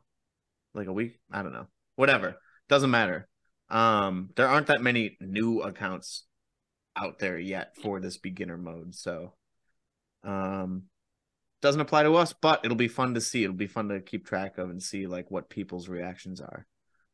[0.75, 1.19] like a week.
[1.31, 1.67] I don't know.
[1.97, 2.37] Whatever.
[2.69, 3.29] Doesn't matter.
[3.71, 6.25] Um, there aren't that many new accounts
[6.97, 8.95] out there yet for this beginner mode.
[8.95, 9.35] So,
[10.25, 10.85] um,
[11.63, 13.45] doesn't apply to us, but it'll be fun to see.
[13.45, 16.67] It'll be fun to keep track of and see like what people's reactions are.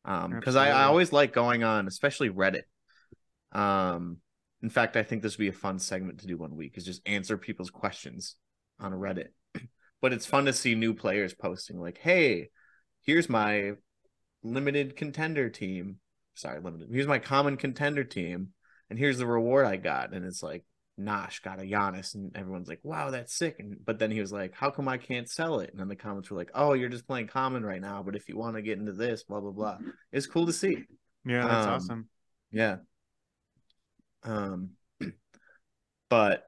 [0.04, 2.62] Um, because I, I always like going on, especially Reddit.
[3.52, 4.18] Um,
[4.62, 6.84] in fact, I think this would be a fun segment to do one week is
[6.84, 8.36] just answer people's questions
[8.78, 9.28] on Reddit.
[10.00, 12.50] but it's fun to see new players posting like, "Hey,
[13.02, 13.72] here's my
[14.42, 15.98] limited contender team.
[16.36, 16.88] Sorry, limited.
[16.92, 18.50] Here's my common contender team,
[18.90, 20.64] and here's the reward I got." And it's like,
[20.98, 24.32] Nosh got a Giannis, and everyone's like, "Wow, that's sick!" And but then he was
[24.32, 26.88] like, "How come I can't sell it?" And then the comments were like, "Oh, you're
[26.88, 29.50] just playing common right now, but if you want to get into this, blah blah
[29.50, 29.78] blah."
[30.12, 30.84] It's cool to see.
[31.24, 32.08] Yeah, that's Um, awesome.
[32.50, 32.76] Yeah.
[34.22, 34.70] Um,
[36.08, 36.44] but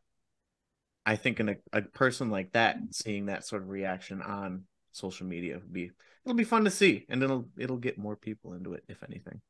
[1.04, 5.26] I think in a, a person like that, seeing that sort of reaction on social
[5.26, 5.90] media would be
[6.24, 9.40] it'll be fun to see, and it'll it'll get more people into it, if anything.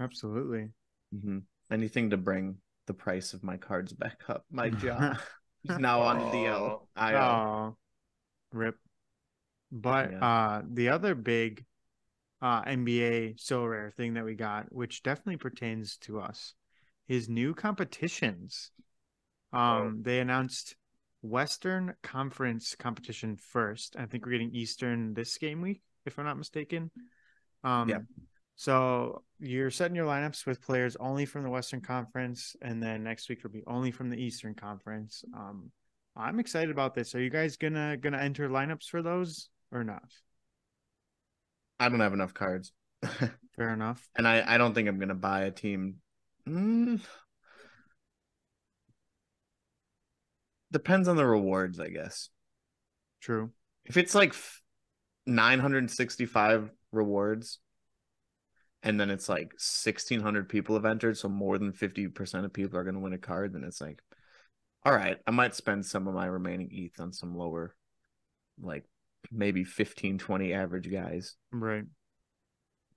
[0.00, 0.68] Absolutely.
[1.12, 1.38] hmm
[1.70, 4.44] Anything to bring the price of my cards back up.
[4.50, 5.18] My job
[5.64, 6.32] is now on Oh.
[6.32, 6.88] DL.
[6.96, 7.76] I Oh,
[8.52, 8.76] rip.
[9.70, 10.24] But Yeah.
[10.24, 11.64] uh, the other big
[12.42, 16.54] uh, NBA Sorare thing that we got, which definitely pertains to us,
[17.06, 18.72] is new competitions.
[19.52, 20.74] Um, they announced
[21.22, 23.96] Western Conference competition first.
[23.96, 26.90] I think we're getting Eastern this game week, if I'm not mistaken.
[27.62, 27.98] Um, Yeah.
[28.60, 33.30] So you're setting your lineups with players only from the Western Conference, and then next
[33.30, 35.24] week will be only from the Eastern Conference.
[35.34, 35.70] Um,
[36.14, 37.14] I'm excited about this.
[37.14, 40.12] Are you guys gonna gonna enter lineups for those or not?
[41.78, 42.74] I don't have enough cards,
[43.56, 44.06] Fair enough.
[44.18, 45.94] and I I don't think I'm gonna buy a team.
[46.46, 47.00] Mm.
[50.70, 52.28] Depends on the rewards, I guess.
[53.22, 53.52] True.
[53.86, 54.60] if it's like f-
[55.26, 57.58] 965 rewards
[58.82, 62.84] and then it's like 1600 people have entered so more than 50% of people are
[62.84, 64.00] going to win a card then it's like
[64.84, 67.74] all right i might spend some of my remaining eth on some lower
[68.60, 68.84] like
[69.30, 71.84] maybe 15 20 average guys Right.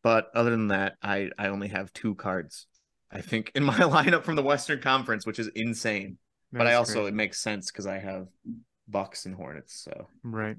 [0.01, 2.67] but other than that i i only have two cards
[3.11, 6.17] i think in my lineup from the western conference which is insane
[6.53, 7.07] but i also great.
[7.09, 8.27] it makes sense because i have
[8.87, 10.57] bucks and hornets so right.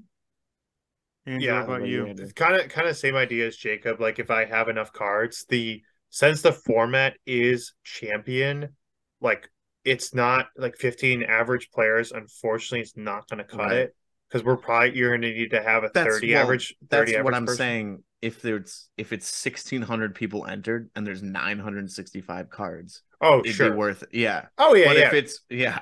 [1.27, 2.05] Andrew, Yeah, about you?
[2.05, 2.21] you had.
[2.21, 4.01] It's kind of kind of same idea as Jacob.
[4.01, 8.77] Like if I have enough cards, the since the format is champion,
[9.21, 9.49] like
[9.85, 12.13] it's not like 15 average players.
[12.13, 13.77] Unfortunately, it's not going to cut Right.
[13.77, 13.95] it
[14.29, 16.75] because we're probably you're going to need to have a That's 30 well, average.
[16.91, 17.57] 30 That's average what I'm person.
[17.57, 18.03] saying.
[18.23, 23.71] If there's if it's 1600 people entered and there's 965 cards, Oh it'd sure.
[23.71, 24.11] be worth it.
[24.13, 24.47] Yeah.
[24.59, 25.09] oh yeah, but yeah.
[25.09, 25.81] if it's yeah,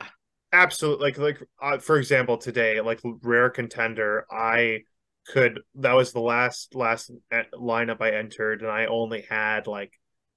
[0.53, 1.07] Absolutely.
[1.13, 4.81] Like like uh, for example, today, like rare contender, I
[5.29, 9.93] could that was the last last e- lineup I entered, and I only had like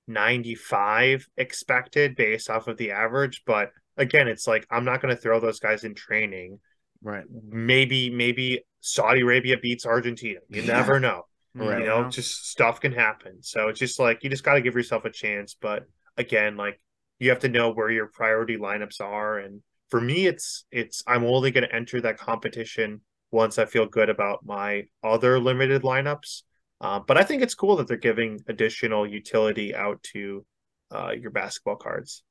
[0.08, 3.44] 95 expected based off of the average.
[3.46, 6.60] But again, it's like I'm not going to throw those guys in training.
[7.02, 7.24] right.
[7.50, 10.40] Maybe maybe Saudi Arabia beats Argentina.
[10.50, 10.74] You Yeah.
[10.74, 11.24] never know.
[11.58, 11.80] Right.
[11.80, 13.42] You know, just stuff can happen.
[13.42, 15.56] So it's just like you just got to give yourself a chance.
[15.60, 15.84] But
[16.18, 16.82] again, like
[17.18, 19.40] you have to know where your priority lineups are.
[19.40, 23.00] And for me, it's it's I'm only going to enter that competition
[23.32, 26.43] once I feel good about my other limited lineups.
[26.82, 30.45] Uh, but I think it's cool that they're giving additional utility out to
[30.93, 32.23] uh, your basketball cards.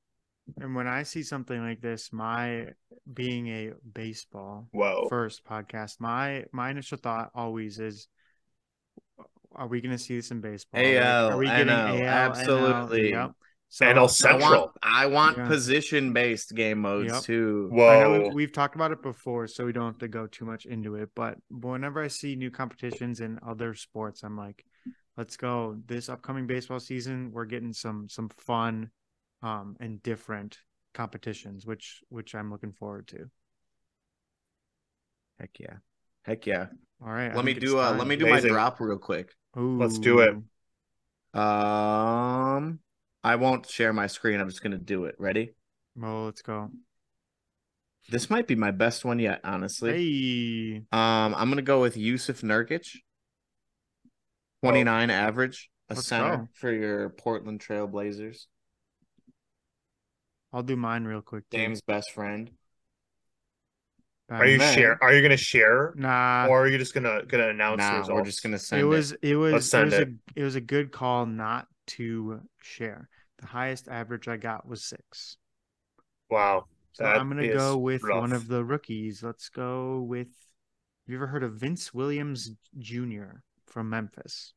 [0.60, 2.68] And when I see something like this, my
[3.12, 5.06] being a baseball Whoa.
[5.08, 8.08] first podcast, my my initial thought always is,
[9.54, 10.82] are we going to see this in baseball?
[10.82, 13.04] Like, AL, are we getting AL, absolutely.
[13.04, 13.10] NL?
[13.10, 13.32] Yep.
[13.74, 14.40] So NL I Central.
[14.40, 15.48] want, I want Yeah.
[15.48, 17.22] position based game modes Yep.
[17.22, 17.70] too.
[17.74, 18.20] I know Whoa.
[18.20, 20.94] we've, we've talked about it before, so we don't have to go too much into
[20.94, 21.10] it.
[21.16, 24.64] But whenever I see new competitions in other sports, I'm like,
[25.16, 25.76] let's go.
[25.86, 28.90] This upcoming baseball season, we're getting some some fun
[29.42, 30.58] um and different
[30.94, 33.28] competitions, which which I'm looking forward to.
[35.40, 35.76] Heck yeah.
[36.22, 36.66] Heck yeah.
[37.02, 37.32] All right.
[37.32, 38.50] I Let me do uh let me do Amazing.
[38.52, 39.34] my drop real quick.
[39.56, 40.36] Let's do it.
[41.34, 42.78] Um
[43.24, 44.38] I won't share my screen.
[44.40, 45.14] I'm just gonna do it.
[45.18, 45.54] Ready?
[45.96, 46.70] Well, let's go.
[48.10, 49.92] This might be my best one yet, honestly.
[49.92, 50.76] Hey.
[50.92, 52.86] Um, I'm gonna go with Jusuf Nurkic.
[54.62, 56.48] 29 average, a Let's center go.
[56.54, 58.46] for your Portland Trail Blazers.
[60.52, 61.44] I'll do mine real quick.
[61.50, 61.56] too.
[61.58, 62.50] Dame's best friend.
[64.30, 64.74] Are you man.
[64.74, 65.02] share?
[65.02, 66.46] Are you gonna share, Nah.
[66.48, 68.14] or are you just gonna gonna announce the Nah, results?
[68.14, 70.06] we're just gonna send it was it was Let's it was a
[70.36, 73.08] it was a good call not to share.
[73.38, 75.36] The highest average I got was six.
[76.30, 76.66] Wow.
[76.92, 79.22] So I'm gonna go with one of the rookies.
[79.22, 80.28] Let's go with.
[80.28, 83.40] Have you ever heard of Vince Williams Jr.
[83.66, 84.54] from Memphis?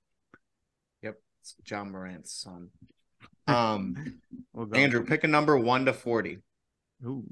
[1.01, 2.69] Yep, it's Ja Morant's son.
[3.47, 4.19] Um,
[4.51, 4.75] We'll.
[4.75, 6.39] Andrew, pick a number one to forty.
[7.05, 7.23] Ooh.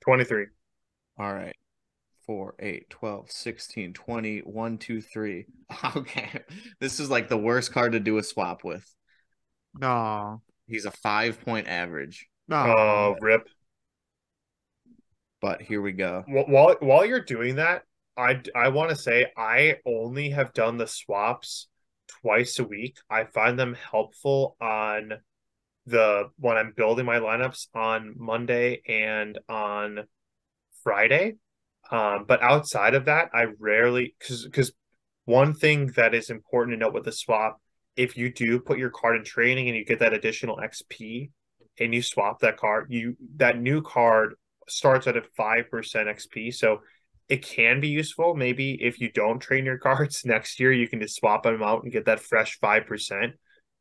[0.00, 0.46] Twenty-three.
[1.18, 1.56] All right.
[2.26, 5.46] 4, 8, 12, 16, 20, 1, 2, 3.
[5.96, 6.40] Okay.
[6.80, 8.94] This is like the worst card to do a swap with.
[9.74, 10.42] No.
[10.66, 12.56] He's a five point average, No.
[12.56, 13.48] Oh, rip.
[15.40, 16.24] but here we go.
[16.28, 17.82] While while you're doing that,
[18.16, 21.68] I I want to say I only have done the swaps
[22.22, 22.96] twice a week.
[23.10, 25.14] I find them helpful on
[25.86, 30.06] the when I'm building my lineups on Monday and on
[30.84, 31.36] Friday.
[31.90, 34.72] Um, but outside of that, I rarely because because
[35.24, 37.60] one thing that is important to note with the swap,
[37.96, 41.30] if you do put your card in training and you get that additional XP
[41.78, 44.34] and you swap that card, you that new card
[44.68, 46.54] starts at a five percent XP.
[46.54, 46.80] So
[47.28, 48.34] it can be useful.
[48.34, 51.82] Maybe if you don't train your cards next year, you can just swap them out
[51.82, 53.34] and get that fresh five percent.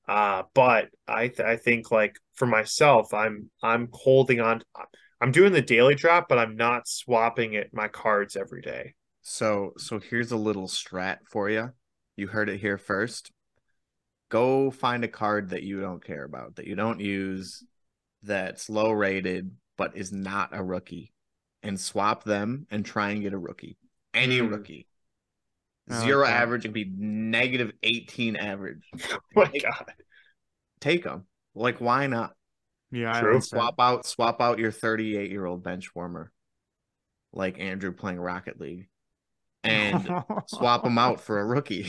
[0.07, 4.61] Uh, but I th- I think like for myself, I'm I'm holding on.
[5.21, 8.95] I'm doing the daily drop, but I'm not swapping it my cards every day.
[9.21, 11.69] So so here's a little strat for you.
[12.15, 13.31] You heard it here first.
[14.31, 17.63] Go find a card that you don't care about, that you don't use,
[18.23, 21.11] that's low rated but is not a rookie,
[21.63, 23.77] and swap them and try and get a rookie.
[24.13, 24.47] Any Hmm.
[24.47, 24.87] rookie.
[25.89, 26.41] I Zero that.
[26.41, 28.83] average and be negative 18 average.
[29.11, 29.85] Oh my Take- god.
[30.79, 31.25] Take them.
[31.55, 32.33] Like why not?
[32.91, 33.15] Yeah.
[33.15, 33.33] I True.
[33.35, 33.43] like.
[33.43, 36.31] Swap out swap out your 38 year old bench warmer,
[37.33, 38.87] like Andrew playing Rocket League,
[39.63, 40.09] and
[40.47, 41.87] swap them out for a rookie,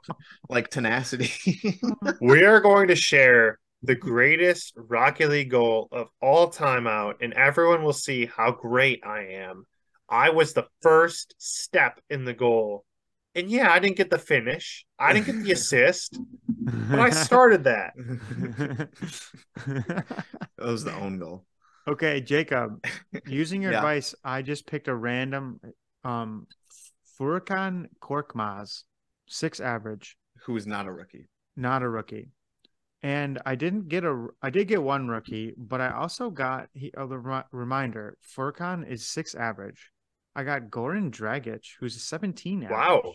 [0.48, 1.80] like Tenacity.
[2.20, 7.32] We are going to share the greatest Rocket League goal of all time out, and
[7.34, 9.64] everyone will see how great I am.
[10.08, 12.84] I was the first step in the goal.
[13.34, 14.86] And yeah, I didn't get the finish.
[14.98, 16.18] I didn't get the assist,
[16.60, 17.94] but I started that.
[19.66, 19.98] that
[20.58, 21.44] was the own goal.
[21.88, 22.84] okay, Jacob.
[23.26, 23.78] Using your Yeah.
[23.78, 25.60] advice, I just picked a random
[26.04, 26.46] um
[27.18, 28.84] Furkan Korkmaz,
[29.26, 31.28] six average, Who is not a rookie?
[31.56, 32.30] not a rookie.
[33.02, 36.90] And I didn't get a I did get one rookie, but I also got he,
[36.94, 38.16] a remi- reminder.
[38.36, 39.90] Furkan is six average.
[40.34, 42.76] I got Goran Dragic, who's a 17 average.
[42.76, 43.12] Wow.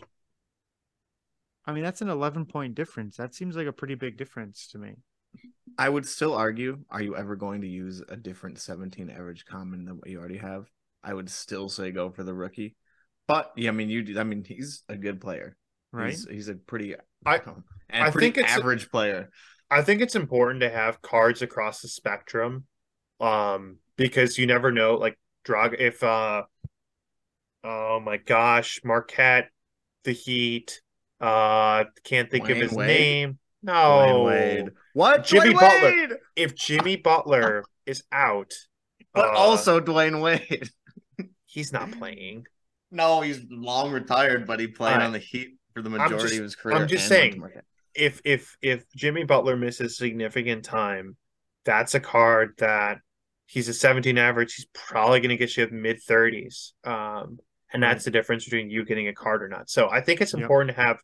[1.66, 3.16] I mean, that's an 11 point difference.
[3.16, 4.94] That seems like a pretty big difference to me.
[5.78, 9.84] I would still argue, are you ever going to use a different 17 average common
[9.84, 10.70] than what you already have?
[11.02, 12.76] I would still say go for the rookie.
[13.30, 14.18] But yeah, I mean, you.
[14.18, 15.56] I mean, he's a good player,
[15.92, 16.10] Right?
[16.10, 17.62] He's, he's a pretty, I- and
[18.04, 19.30] a I pretty think it's- average player.
[19.70, 22.64] I think it's important to have cards across the spectrum.
[23.20, 26.42] Um, because you never know, like drug if uh
[27.62, 29.48] oh my gosh, Marquette,
[30.04, 30.80] the Heat,
[31.20, 32.86] uh can't think of his Wade?
[32.88, 33.38] name.
[33.62, 34.68] No Dwyane Wade.
[34.94, 35.24] What?
[35.24, 35.90] Jimmy Dwayne Butler.
[35.90, 36.10] Wade!
[36.34, 38.52] if Jimmy Butler is out,
[39.14, 40.68] But uh, also Dwyane Wade.
[41.44, 42.46] he's not playing.
[42.90, 45.06] No, he's long retired, but he played Alright.
[45.06, 46.76] on the Heat for the majority just- of his career.
[46.76, 47.64] I'm just and went to saying.
[47.94, 51.16] If if if Jimmy Butler misses significant time,
[51.64, 52.98] that's a card that
[53.46, 54.54] he's a 17 average.
[54.54, 56.72] He's probably going to get you mid 30s.
[56.84, 57.38] Um,
[57.72, 59.68] and that's the difference between you getting a card or not.
[59.68, 60.42] So I think it's Yep.
[60.42, 60.98] important to have.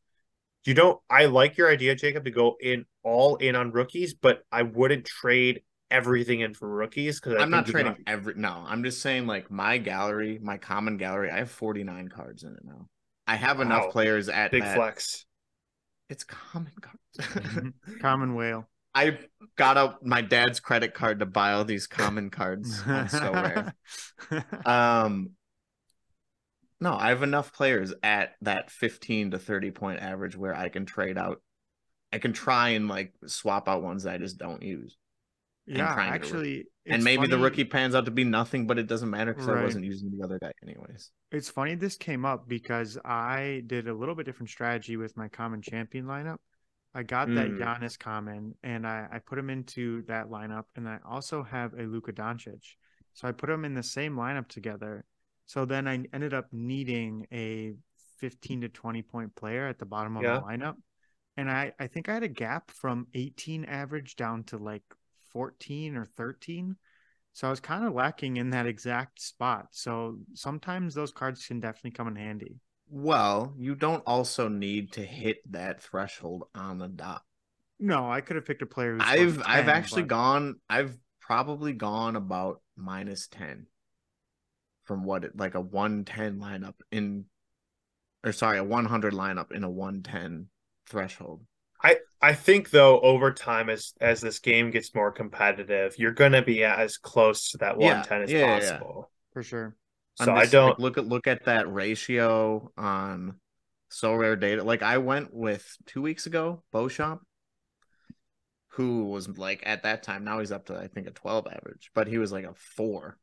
[0.65, 1.01] You don't.
[1.11, 5.05] I like your idea, Jacob, to go in all in on rookies, but I wouldn't
[5.07, 8.35] trade everything in for rookies because I'm not trading every.
[8.37, 11.31] No, I'm just saying like my gallery, my common gallery.
[11.31, 12.89] I have 49 cards in it now.
[13.27, 13.91] I have enough Wow.
[13.91, 15.25] players at big that- flex.
[16.09, 17.01] It's common cards.
[17.19, 17.73] Mhm.
[18.01, 18.69] Common whale.
[18.95, 19.19] I
[19.57, 23.73] got out my dad's credit card to buy all these common cards on Sorare.
[24.67, 25.31] Um,
[26.81, 30.87] no, I have enough players at that 15 to 30 point average where I can
[30.87, 31.43] trade out.
[32.13, 34.97] I can try and like swap out ones that I just don't use.
[35.67, 38.79] Yeah, and get a actually, and maybe the rookie pans out to be nothing, but
[38.79, 41.11] it doesn't matter because I wasn't using the other guy anyways.
[41.33, 45.29] It's funny this came up because I did a little bit different strategy with my
[45.29, 46.39] common champion lineup.
[46.95, 47.59] I got that Mm.
[47.59, 51.83] Giannis common and I, I put him into that lineup, and I also have a
[51.83, 52.77] Luka Doncic.
[53.13, 55.05] So I put them in the same lineup together.
[55.47, 57.75] So then I ended up needing a
[58.19, 60.41] 15 to 20 point player at the bottom of Yeah.
[60.41, 60.77] my lineup.
[61.37, 64.83] And I, I think I had a gap from 18 average down to like
[65.33, 66.77] 14 or 13.
[67.33, 69.69] So I was kind of lacking in that exact spot.
[69.73, 72.57] So sometimes those cards can definitely come in handy.
[72.89, 77.23] Well, you don't also need to hit that threshold on the dot.
[77.79, 80.97] No, I could have picked a player who's I've worth I've actually but- gone I've
[81.21, 83.67] probably gone about minus 10
[84.85, 87.25] from what it like a 110 lineup in
[88.25, 90.49] or sorry, a 100 lineup in a 110
[90.87, 91.43] threshold.
[91.83, 96.43] I I think though over time as as this game gets more competitive, you're gonna
[96.43, 98.81] be as close to that Yeah, 110 as yeah, yeah, yeah.
[98.81, 99.11] possible.
[99.33, 99.77] for sure.
[100.15, 100.79] So I'm I don't.
[100.79, 103.41] look at look at that ratio on
[103.91, 104.65] Sorare data.
[104.65, 107.23] Like I went with two weeks ago, Beauchamp,
[108.71, 110.25] who was like at that time.
[110.25, 113.19] Now he's up to I think a 12 average, but he was like a four,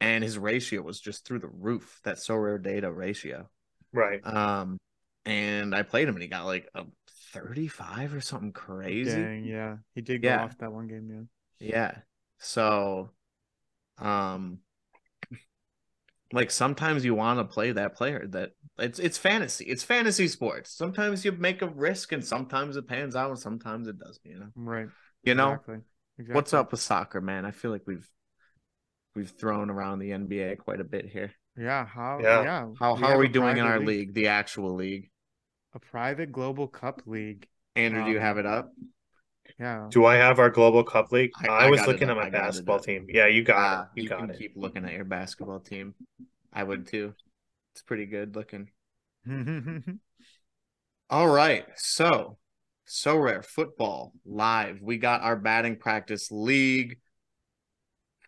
[0.00, 2.00] and his ratio was just through the roof.
[2.04, 3.48] That Sorare data ratio.
[3.92, 4.24] Right.
[4.24, 4.78] Um,
[5.24, 6.84] and I played him, and he got like a
[7.32, 9.10] 35 or something crazy.
[9.10, 9.76] Dang, yeah.
[9.94, 10.44] He did go Yeah.
[10.44, 11.28] off that one game,
[11.60, 11.68] yeah.
[11.68, 11.98] Yeah.
[12.38, 13.10] So,
[13.98, 14.58] um,
[16.32, 19.64] like sometimes you want to play that player that it's it's fantasy.
[19.64, 20.70] It's fantasy sports.
[20.70, 24.24] Sometimes you make a risk, and sometimes it pans out, and sometimes it doesn't.
[24.24, 24.50] You know.
[24.54, 24.88] Right.
[25.22, 25.78] You know exactly.
[26.18, 26.34] exactly.
[26.34, 27.44] what's up with soccer, man?
[27.44, 28.08] I feel like we've
[29.14, 31.32] we've thrown around the NBA quite a bit here.
[31.56, 31.86] Yeah.
[31.86, 32.20] How?
[32.22, 32.42] Yeah.
[32.42, 32.66] Yeah.
[32.78, 35.10] How how have are we doing in private our league, the actual league?
[35.74, 37.46] A private global cup league.
[37.76, 38.72] Andrew, do you Um, have it up?
[39.58, 39.88] Yeah.
[39.90, 41.30] Do I have our global cup league?
[41.36, 43.06] I- I, I was looking at my basketball team.
[43.08, 44.02] Yeah, you got Ah, it.
[44.02, 44.38] You, got can it.
[44.38, 45.94] keep looking at your basketball team.
[46.52, 47.14] I would too.
[47.72, 48.70] It's pretty good looking.
[51.10, 51.64] All right.
[51.76, 52.38] So,
[52.86, 54.80] Sorare football live.
[54.82, 56.98] We got our batting practice league,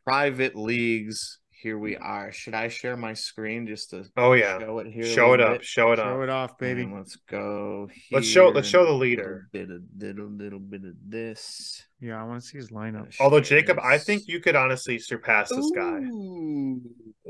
[0.05, 1.40] private leagues.
[1.63, 2.33] Here we are.
[2.33, 4.59] Should I share my screen just to Oh yeah.
[4.59, 5.05] show it here?
[5.05, 5.59] Show it up.
[5.59, 5.65] bit?
[5.65, 6.09] Show it Show up.
[6.17, 6.83] Show it off, baby.
[6.85, 7.89] And let's go.
[8.11, 8.49] Let's show.
[8.49, 9.49] Let's show the Little leader.
[9.53, 11.85] bit of little little bit of this.
[12.01, 13.15] Yeah, I want to see his lineup.
[13.21, 16.01] Although Jacob, I think you could honestly surpass this guy.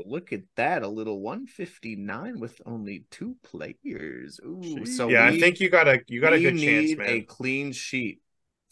[0.05, 0.83] Look at that.
[0.83, 4.39] A little 159 with only two players.
[4.45, 7.09] Ooh, so Yeah, I think you got a you got a we good chance, man.
[7.09, 8.21] A clean sheet.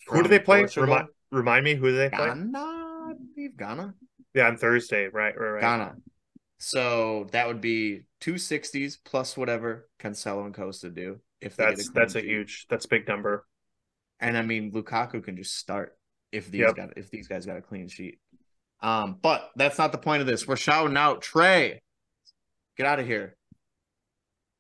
[0.08, 0.62] Who do they play?
[0.62, 0.84] Portugal.
[0.86, 2.28] Remind remind me who do they play?
[2.28, 3.94] Ghana, I believe Ghana.
[4.34, 5.08] Yeah, on Thursday.
[5.08, 5.62] Right, right, right.
[5.62, 5.96] Ghana.
[6.60, 11.90] So that would be two sixties plus whatever Cancelo and Costa do if they That's
[11.90, 12.68] a that's a huge.
[12.70, 13.46] That's a big number.
[14.20, 15.98] And I mean, Lukaku can just start
[16.32, 16.76] if these Yep.
[16.76, 18.20] got if these guys got a clean sheet.
[18.82, 20.48] Um, but that's not the point of this.
[20.48, 21.82] We're shouting out Trey.
[22.78, 23.36] Get out of here.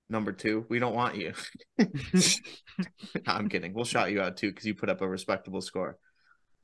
[0.10, 1.34] Number two, we don't want you.
[1.78, 1.86] No,
[3.28, 3.74] I'm kidding.
[3.74, 5.98] We'll shout you out too because you put up a respectable score.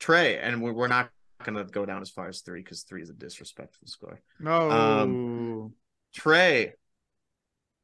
[0.00, 1.10] Trey, and we're, we're not
[1.46, 4.20] gonna go down as far as three because three is a disrespectful score.
[4.38, 4.70] No.
[4.70, 5.72] Um,
[6.14, 6.74] Trey,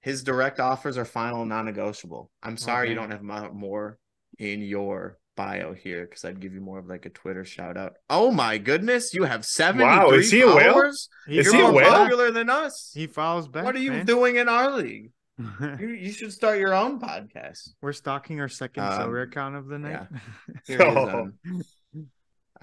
[0.01, 2.31] his direct offers are final non-negotiable.
[2.43, 3.23] I'm sorry you don't have
[3.55, 3.99] more
[4.39, 7.95] in your bio here because I'd give you more of like a Twitter shout out.
[8.11, 10.91] Oh my goodness, you have 73 Wow, is he a whale?
[11.27, 11.91] he Is You're he a more follows whale?
[11.91, 11.99] back.
[12.03, 12.91] popular than us.
[12.95, 13.65] He follows back.
[13.65, 14.07] what are you man.
[14.07, 15.13] doing in our league?
[15.81, 17.71] You, you should start your own podcast.
[17.81, 20.07] We're stalking our second Um, account of the night.
[20.67, 21.09] Here is, Oh.
[21.23, 21.63] um,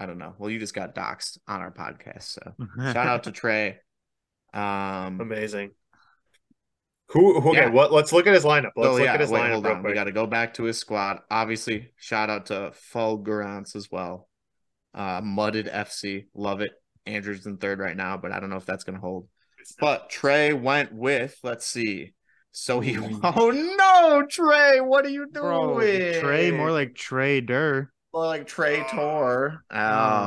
[0.00, 0.34] I don't know.
[0.38, 3.78] Well, you just got doxxed on our podcast, so shout out to Trey.
[4.54, 5.72] Um, Amazing.
[7.10, 7.40] Who?
[7.40, 7.68] who okay, Yeah.
[7.68, 7.92] what?
[7.92, 8.70] Let's look at his lineup.
[8.76, 9.84] Let's oh look yeah, at his wait, lineup real quick.
[9.84, 11.20] We got to go back to his squad.
[11.30, 14.26] Obviously, shout out to Fulgurance as well.
[14.94, 16.72] Uh, Mudded FC, love it.
[17.04, 19.28] Andrew's in third right now, but I don't know if that's gonna hold.
[19.78, 22.14] But Trey went with, let's see.
[22.52, 25.44] So he, oh no, Trey, what are you doing?
[25.44, 25.80] Bro,
[26.20, 27.92] Trey, more like Trey Trader.
[28.12, 29.64] More like Trey Tor.
[29.70, 29.76] Oh,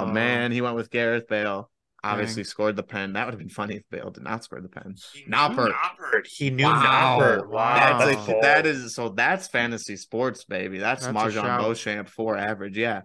[0.04, 0.06] Oh.
[0.08, 1.70] man, he went with Gareth Bale.
[2.06, 3.14] Obviously scored the pen.
[3.14, 4.96] That would have been funny if Bale did not score the pen.
[5.14, 5.72] He Noppert.
[5.72, 6.28] Noppert.
[6.28, 7.18] He knew Wow.
[7.22, 7.48] Noppert.
[7.50, 7.98] Wow.
[8.00, 8.44] That's a, bold.
[8.44, 10.80] that is so that's fantasy sports, baby.
[10.80, 11.62] That's, That's Marjan shout.
[11.62, 12.78] Beauchamp four average.
[12.78, 13.04] Yeah.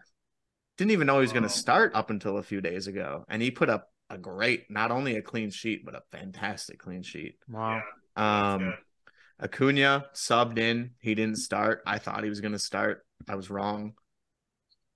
[0.78, 1.48] Didn't even know he was going Wow.
[1.48, 4.90] to start up until a few days ago, and he put up a great, not
[4.90, 7.36] only a clean sheet, but a fantastic clean sheet.
[7.48, 7.82] Wow.
[8.16, 8.74] Yeah, Um.
[9.40, 10.90] Acuna subbed in.
[11.00, 11.82] He didn't start.
[11.86, 13.06] I thought he was going to start.
[13.28, 13.92] I was wrong.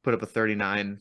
[0.03, 1.01] Put up a 39.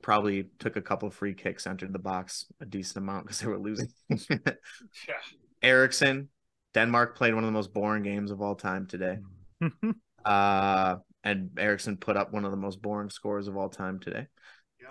[0.00, 3.58] Probably took a couple free kicks, entered the box a decent amount because they were
[3.58, 3.88] losing.
[4.08, 5.18] yeah.
[5.62, 6.28] Eriksen,
[6.74, 9.18] Denmark played one of the most boring games of all time today.
[10.24, 14.28] Uh, and Eriksen put up one of the most boring scores of all time today.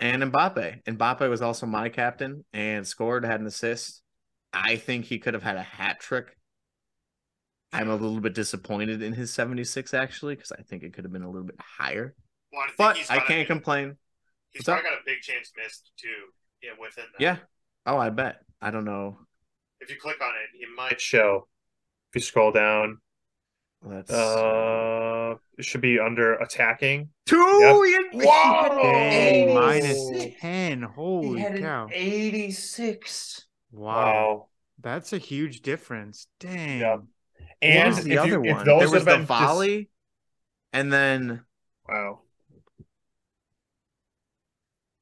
[0.00, 0.84] And Mbappe.
[0.84, 4.02] Mbappe was also my captain and scored, had an assist.
[4.52, 6.36] I think he could have had a hat trick.
[7.72, 11.12] I'm a little bit disappointed in his 76 actually, because I think it could have
[11.12, 12.14] been a little bit higher.
[12.52, 13.96] Well, I But I can't big- complain.
[14.52, 14.74] He's What's up?
[14.80, 16.08] probably got a big chance missed too.
[16.62, 17.20] Yeah, within that.
[17.22, 17.36] Yeah.
[17.86, 18.42] Oh, I bet.
[18.60, 19.18] I don't know.
[19.80, 21.48] If you click on it, it might show.
[22.10, 22.98] If you scroll down,
[23.84, 27.08] Let's uh, it should be under attacking.
[27.26, 27.36] two.
[27.36, 28.12] Yep.
[28.12, 28.82] he- Whoa!
[28.82, 29.54] Dang, Oh.
[29.54, 30.82] minus 10.
[30.82, 31.88] Holy he had cow.
[31.90, 33.46] 86.
[33.72, 33.94] Wow.
[33.94, 34.48] Wow.
[34.80, 36.26] That's a huge difference.
[36.38, 36.80] Dang.
[36.80, 36.98] Yep.
[37.00, 37.08] What
[37.62, 38.66] And was the other you, if one?
[38.66, 39.90] those There was have the been dis- volley,
[40.72, 41.44] and then
[41.88, 42.20] wow.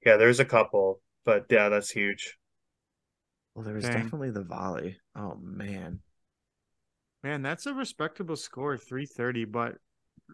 [0.04, 2.36] Yeah, there's a couple, but yeah, that's huge.
[3.54, 3.92] well, there was Dang.
[3.92, 4.98] definitely the volley.
[5.14, 6.00] Oh man,
[7.22, 9.76] Man, that's a respectable score, 330, but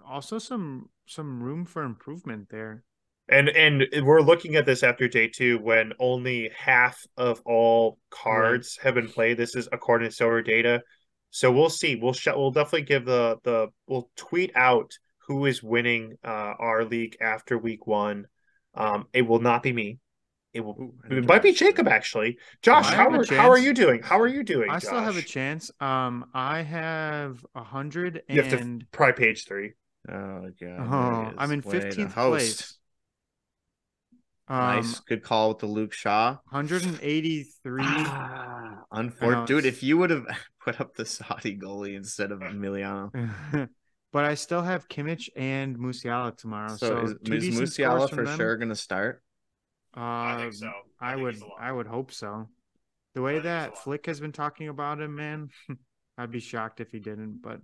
[0.07, 2.85] also some some room for improvement there.
[3.29, 8.79] And and we're looking at this after day two when only half of all cards
[8.83, 9.37] have been played.
[9.37, 10.83] This is according to Silver Data.
[11.31, 11.97] So we'll see.
[11.97, 14.93] We'll sh- we'll definitely give the the we'll tweet out
[15.27, 18.27] who is winning uh, our league after week one.
[18.77, 19.99] Um, it will not be me.
[20.53, 20.77] It will.
[20.81, 22.39] Ooh, It might be Jacob actually.
[22.63, 24.03] Josh, how are, how are you doing?
[24.03, 24.71] How are you doing?
[24.71, 25.71] I still have a chance.
[25.81, 29.73] Um, I have a hundred You have to and Probably page three.
[30.09, 31.67] oh god, oh, I'm in is.
[31.67, 32.79] Way to 15th place.
[34.49, 36.39] Um, nice, good call with the Luke Shaw.
[36.51, 37.83] 183.
[37.85, 39.67] Ah, unfortunate, dude.
[39.67, 40.25] If you would have
[40.65, 43.11] put up the Saudi goalie instead of Emiliano,
[44.17, 46.75] but I still have Kimmich and Musiala tomorrow.
[46.77, 48.39] so, So, is, is Musiala for them.
[48.39, 49.23] sure going to start?
[49.93, 50.73] I think Um, so.
[51.01, 51.59] I, think would he's a lock.
[51.61, 52.49] I would hope so.
[53.15, 53.79] The way think he's a that.
[53.79, 55.51] Flick has been talking about him, man,
[56.19, 57.43] I'd be shocked if he didn't.
[57.43, 57.61] But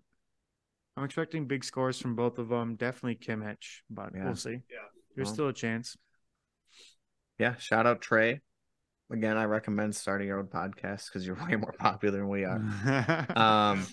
[0.98, 2.76] I'm expecting big scores from both of them.
[2.76, 4.24] Definitely Kimmich, but Yeah.
[4.26, 4.50] we'll see.
[4.70, 4.88] Yeah.
[5.16, 5.34] There's Well.
[5.34, 5.96] still a chance.
[7.38, 8.40] Yeah, shout out Trey.
[9.10, 12.58] Again, I recommend starting your own podcast because you're way more popular than we are.
[13.36, 13.86] Um,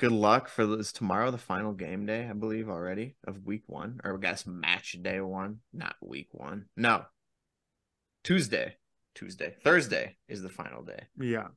[0.00, 4.00] good luck for this tomorrow, the final game day, I believe already of week one,
[4.02, 6.64] or I guess match day one, not week one.
[6.74, 7.04] No,
[8.24, 8.76] Tuesday,
[9.14, 11.04] Tuesday, Thursday is the final day.
[11.18, 11.48] yeah.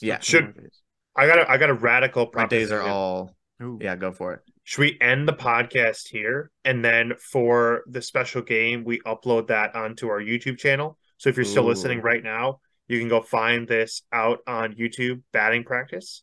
[0.00, 0.20] Yeah.
[0.20, 0.80] Should- days.
[1.16, 3.80] I got a I got a radical My days are all Ooh.
[3.82, 3.96] yeah.
[3.96, 4.40] Go for it.
[4.62, 9.74] Should we end the podcast here and then for the special game we upload that
[9.74, 10.96] onto our YouTube channel?
[11.16, 15.22] So if you're still listening right now, you can go find this out on YouTube
[15.32, 16.22] batting practice.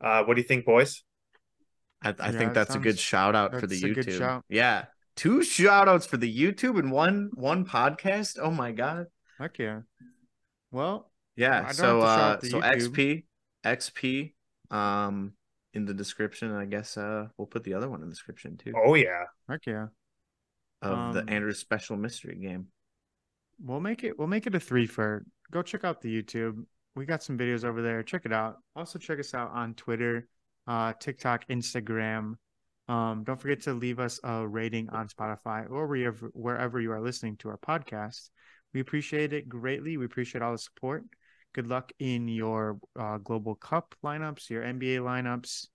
[0.00, 1.02] Uh, what do you think, boys?
[2.02, 4.06] I, I Yeah, think that that's a good shout out for the that's a good
[4.06, 4.18] YouTube.
[4.18, 4.44] shout.
[4.48, 4.86] Yeah,
[5.16, 8.38] two shout outs for the YouTube and one one podcast.
[8.40, 9.06] Oh my god.
[9.38, 9.82] Heck yeah.
[10.70, 11.64] Well, Yeah.
[11.68, 12.62] I so have to shout uh so YouTube.
[12.62, 13.24] XP
[13.64, 14.34] XP
[14.70, 15.32] um
[15.74, 16.52] in the description.
[16.52, 19.24] I guess uh we'll put the other one in the description too Oh yeah.
[19.48, 19.88] heck yeah.
[20.82, 22.68] of um, the Andrews special mystery game.
[23.60, 26.64] We'll make it we'll make it a three for go check out the YouTube.
[26.94, 28.02] We got some videos over there.
[28.02, 28.58] Check it out.
[28.74, 30.28] Also check us out on Twitter,
[30.66, 32.34] uh, TikTok, Instagram.
[32.88, 35.86] Um, don't forget to leave us a rating on Spotify or
[36.32, 38.30] wherever you are listening to our podcast.
[38.72, 39.96] We appreciate it greatly.
[39.96, 41.04] We appreciate all the support.
[41.54, 45.66] Good luck in your uh, Global Cup lineups, your NBA lineups.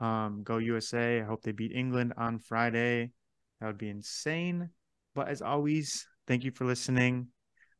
[0.00, 1.20] Um, go USA.
[1.20, 3.12] I hope they beat England on Friday.
[3.60, 4.70] That would be insane.
[5.14, 7.28] But as always, thank you for listening.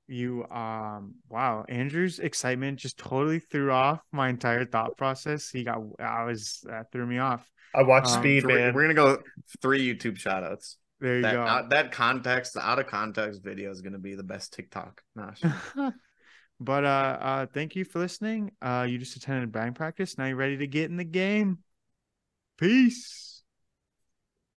[0.08, 5.50] You um wow, Andrew's excitement just totally threw off my entire thought process.
[5.50, 7.44] He got I was that threw me off.
[7.74, 8.74] I watched Um, Speed, So we're, man.
[8.74, 9.22] we're gonna go
[9.60, 10.78] three YouTube shout outs.
[11.00, 11.42] There you That go.
[11.42, 15.02] out, that context, the out of context video is gonna be the best TikTok.
[15.16, 15.50] Nah, shit.
[16.60, 18.52] but uh uh thank you for listening.
[18.62, 20.16] Uh you just attended batting practice.
[20.16, 21.58] Now you're ready to get in the game.
[22.58, 23.35] Peace.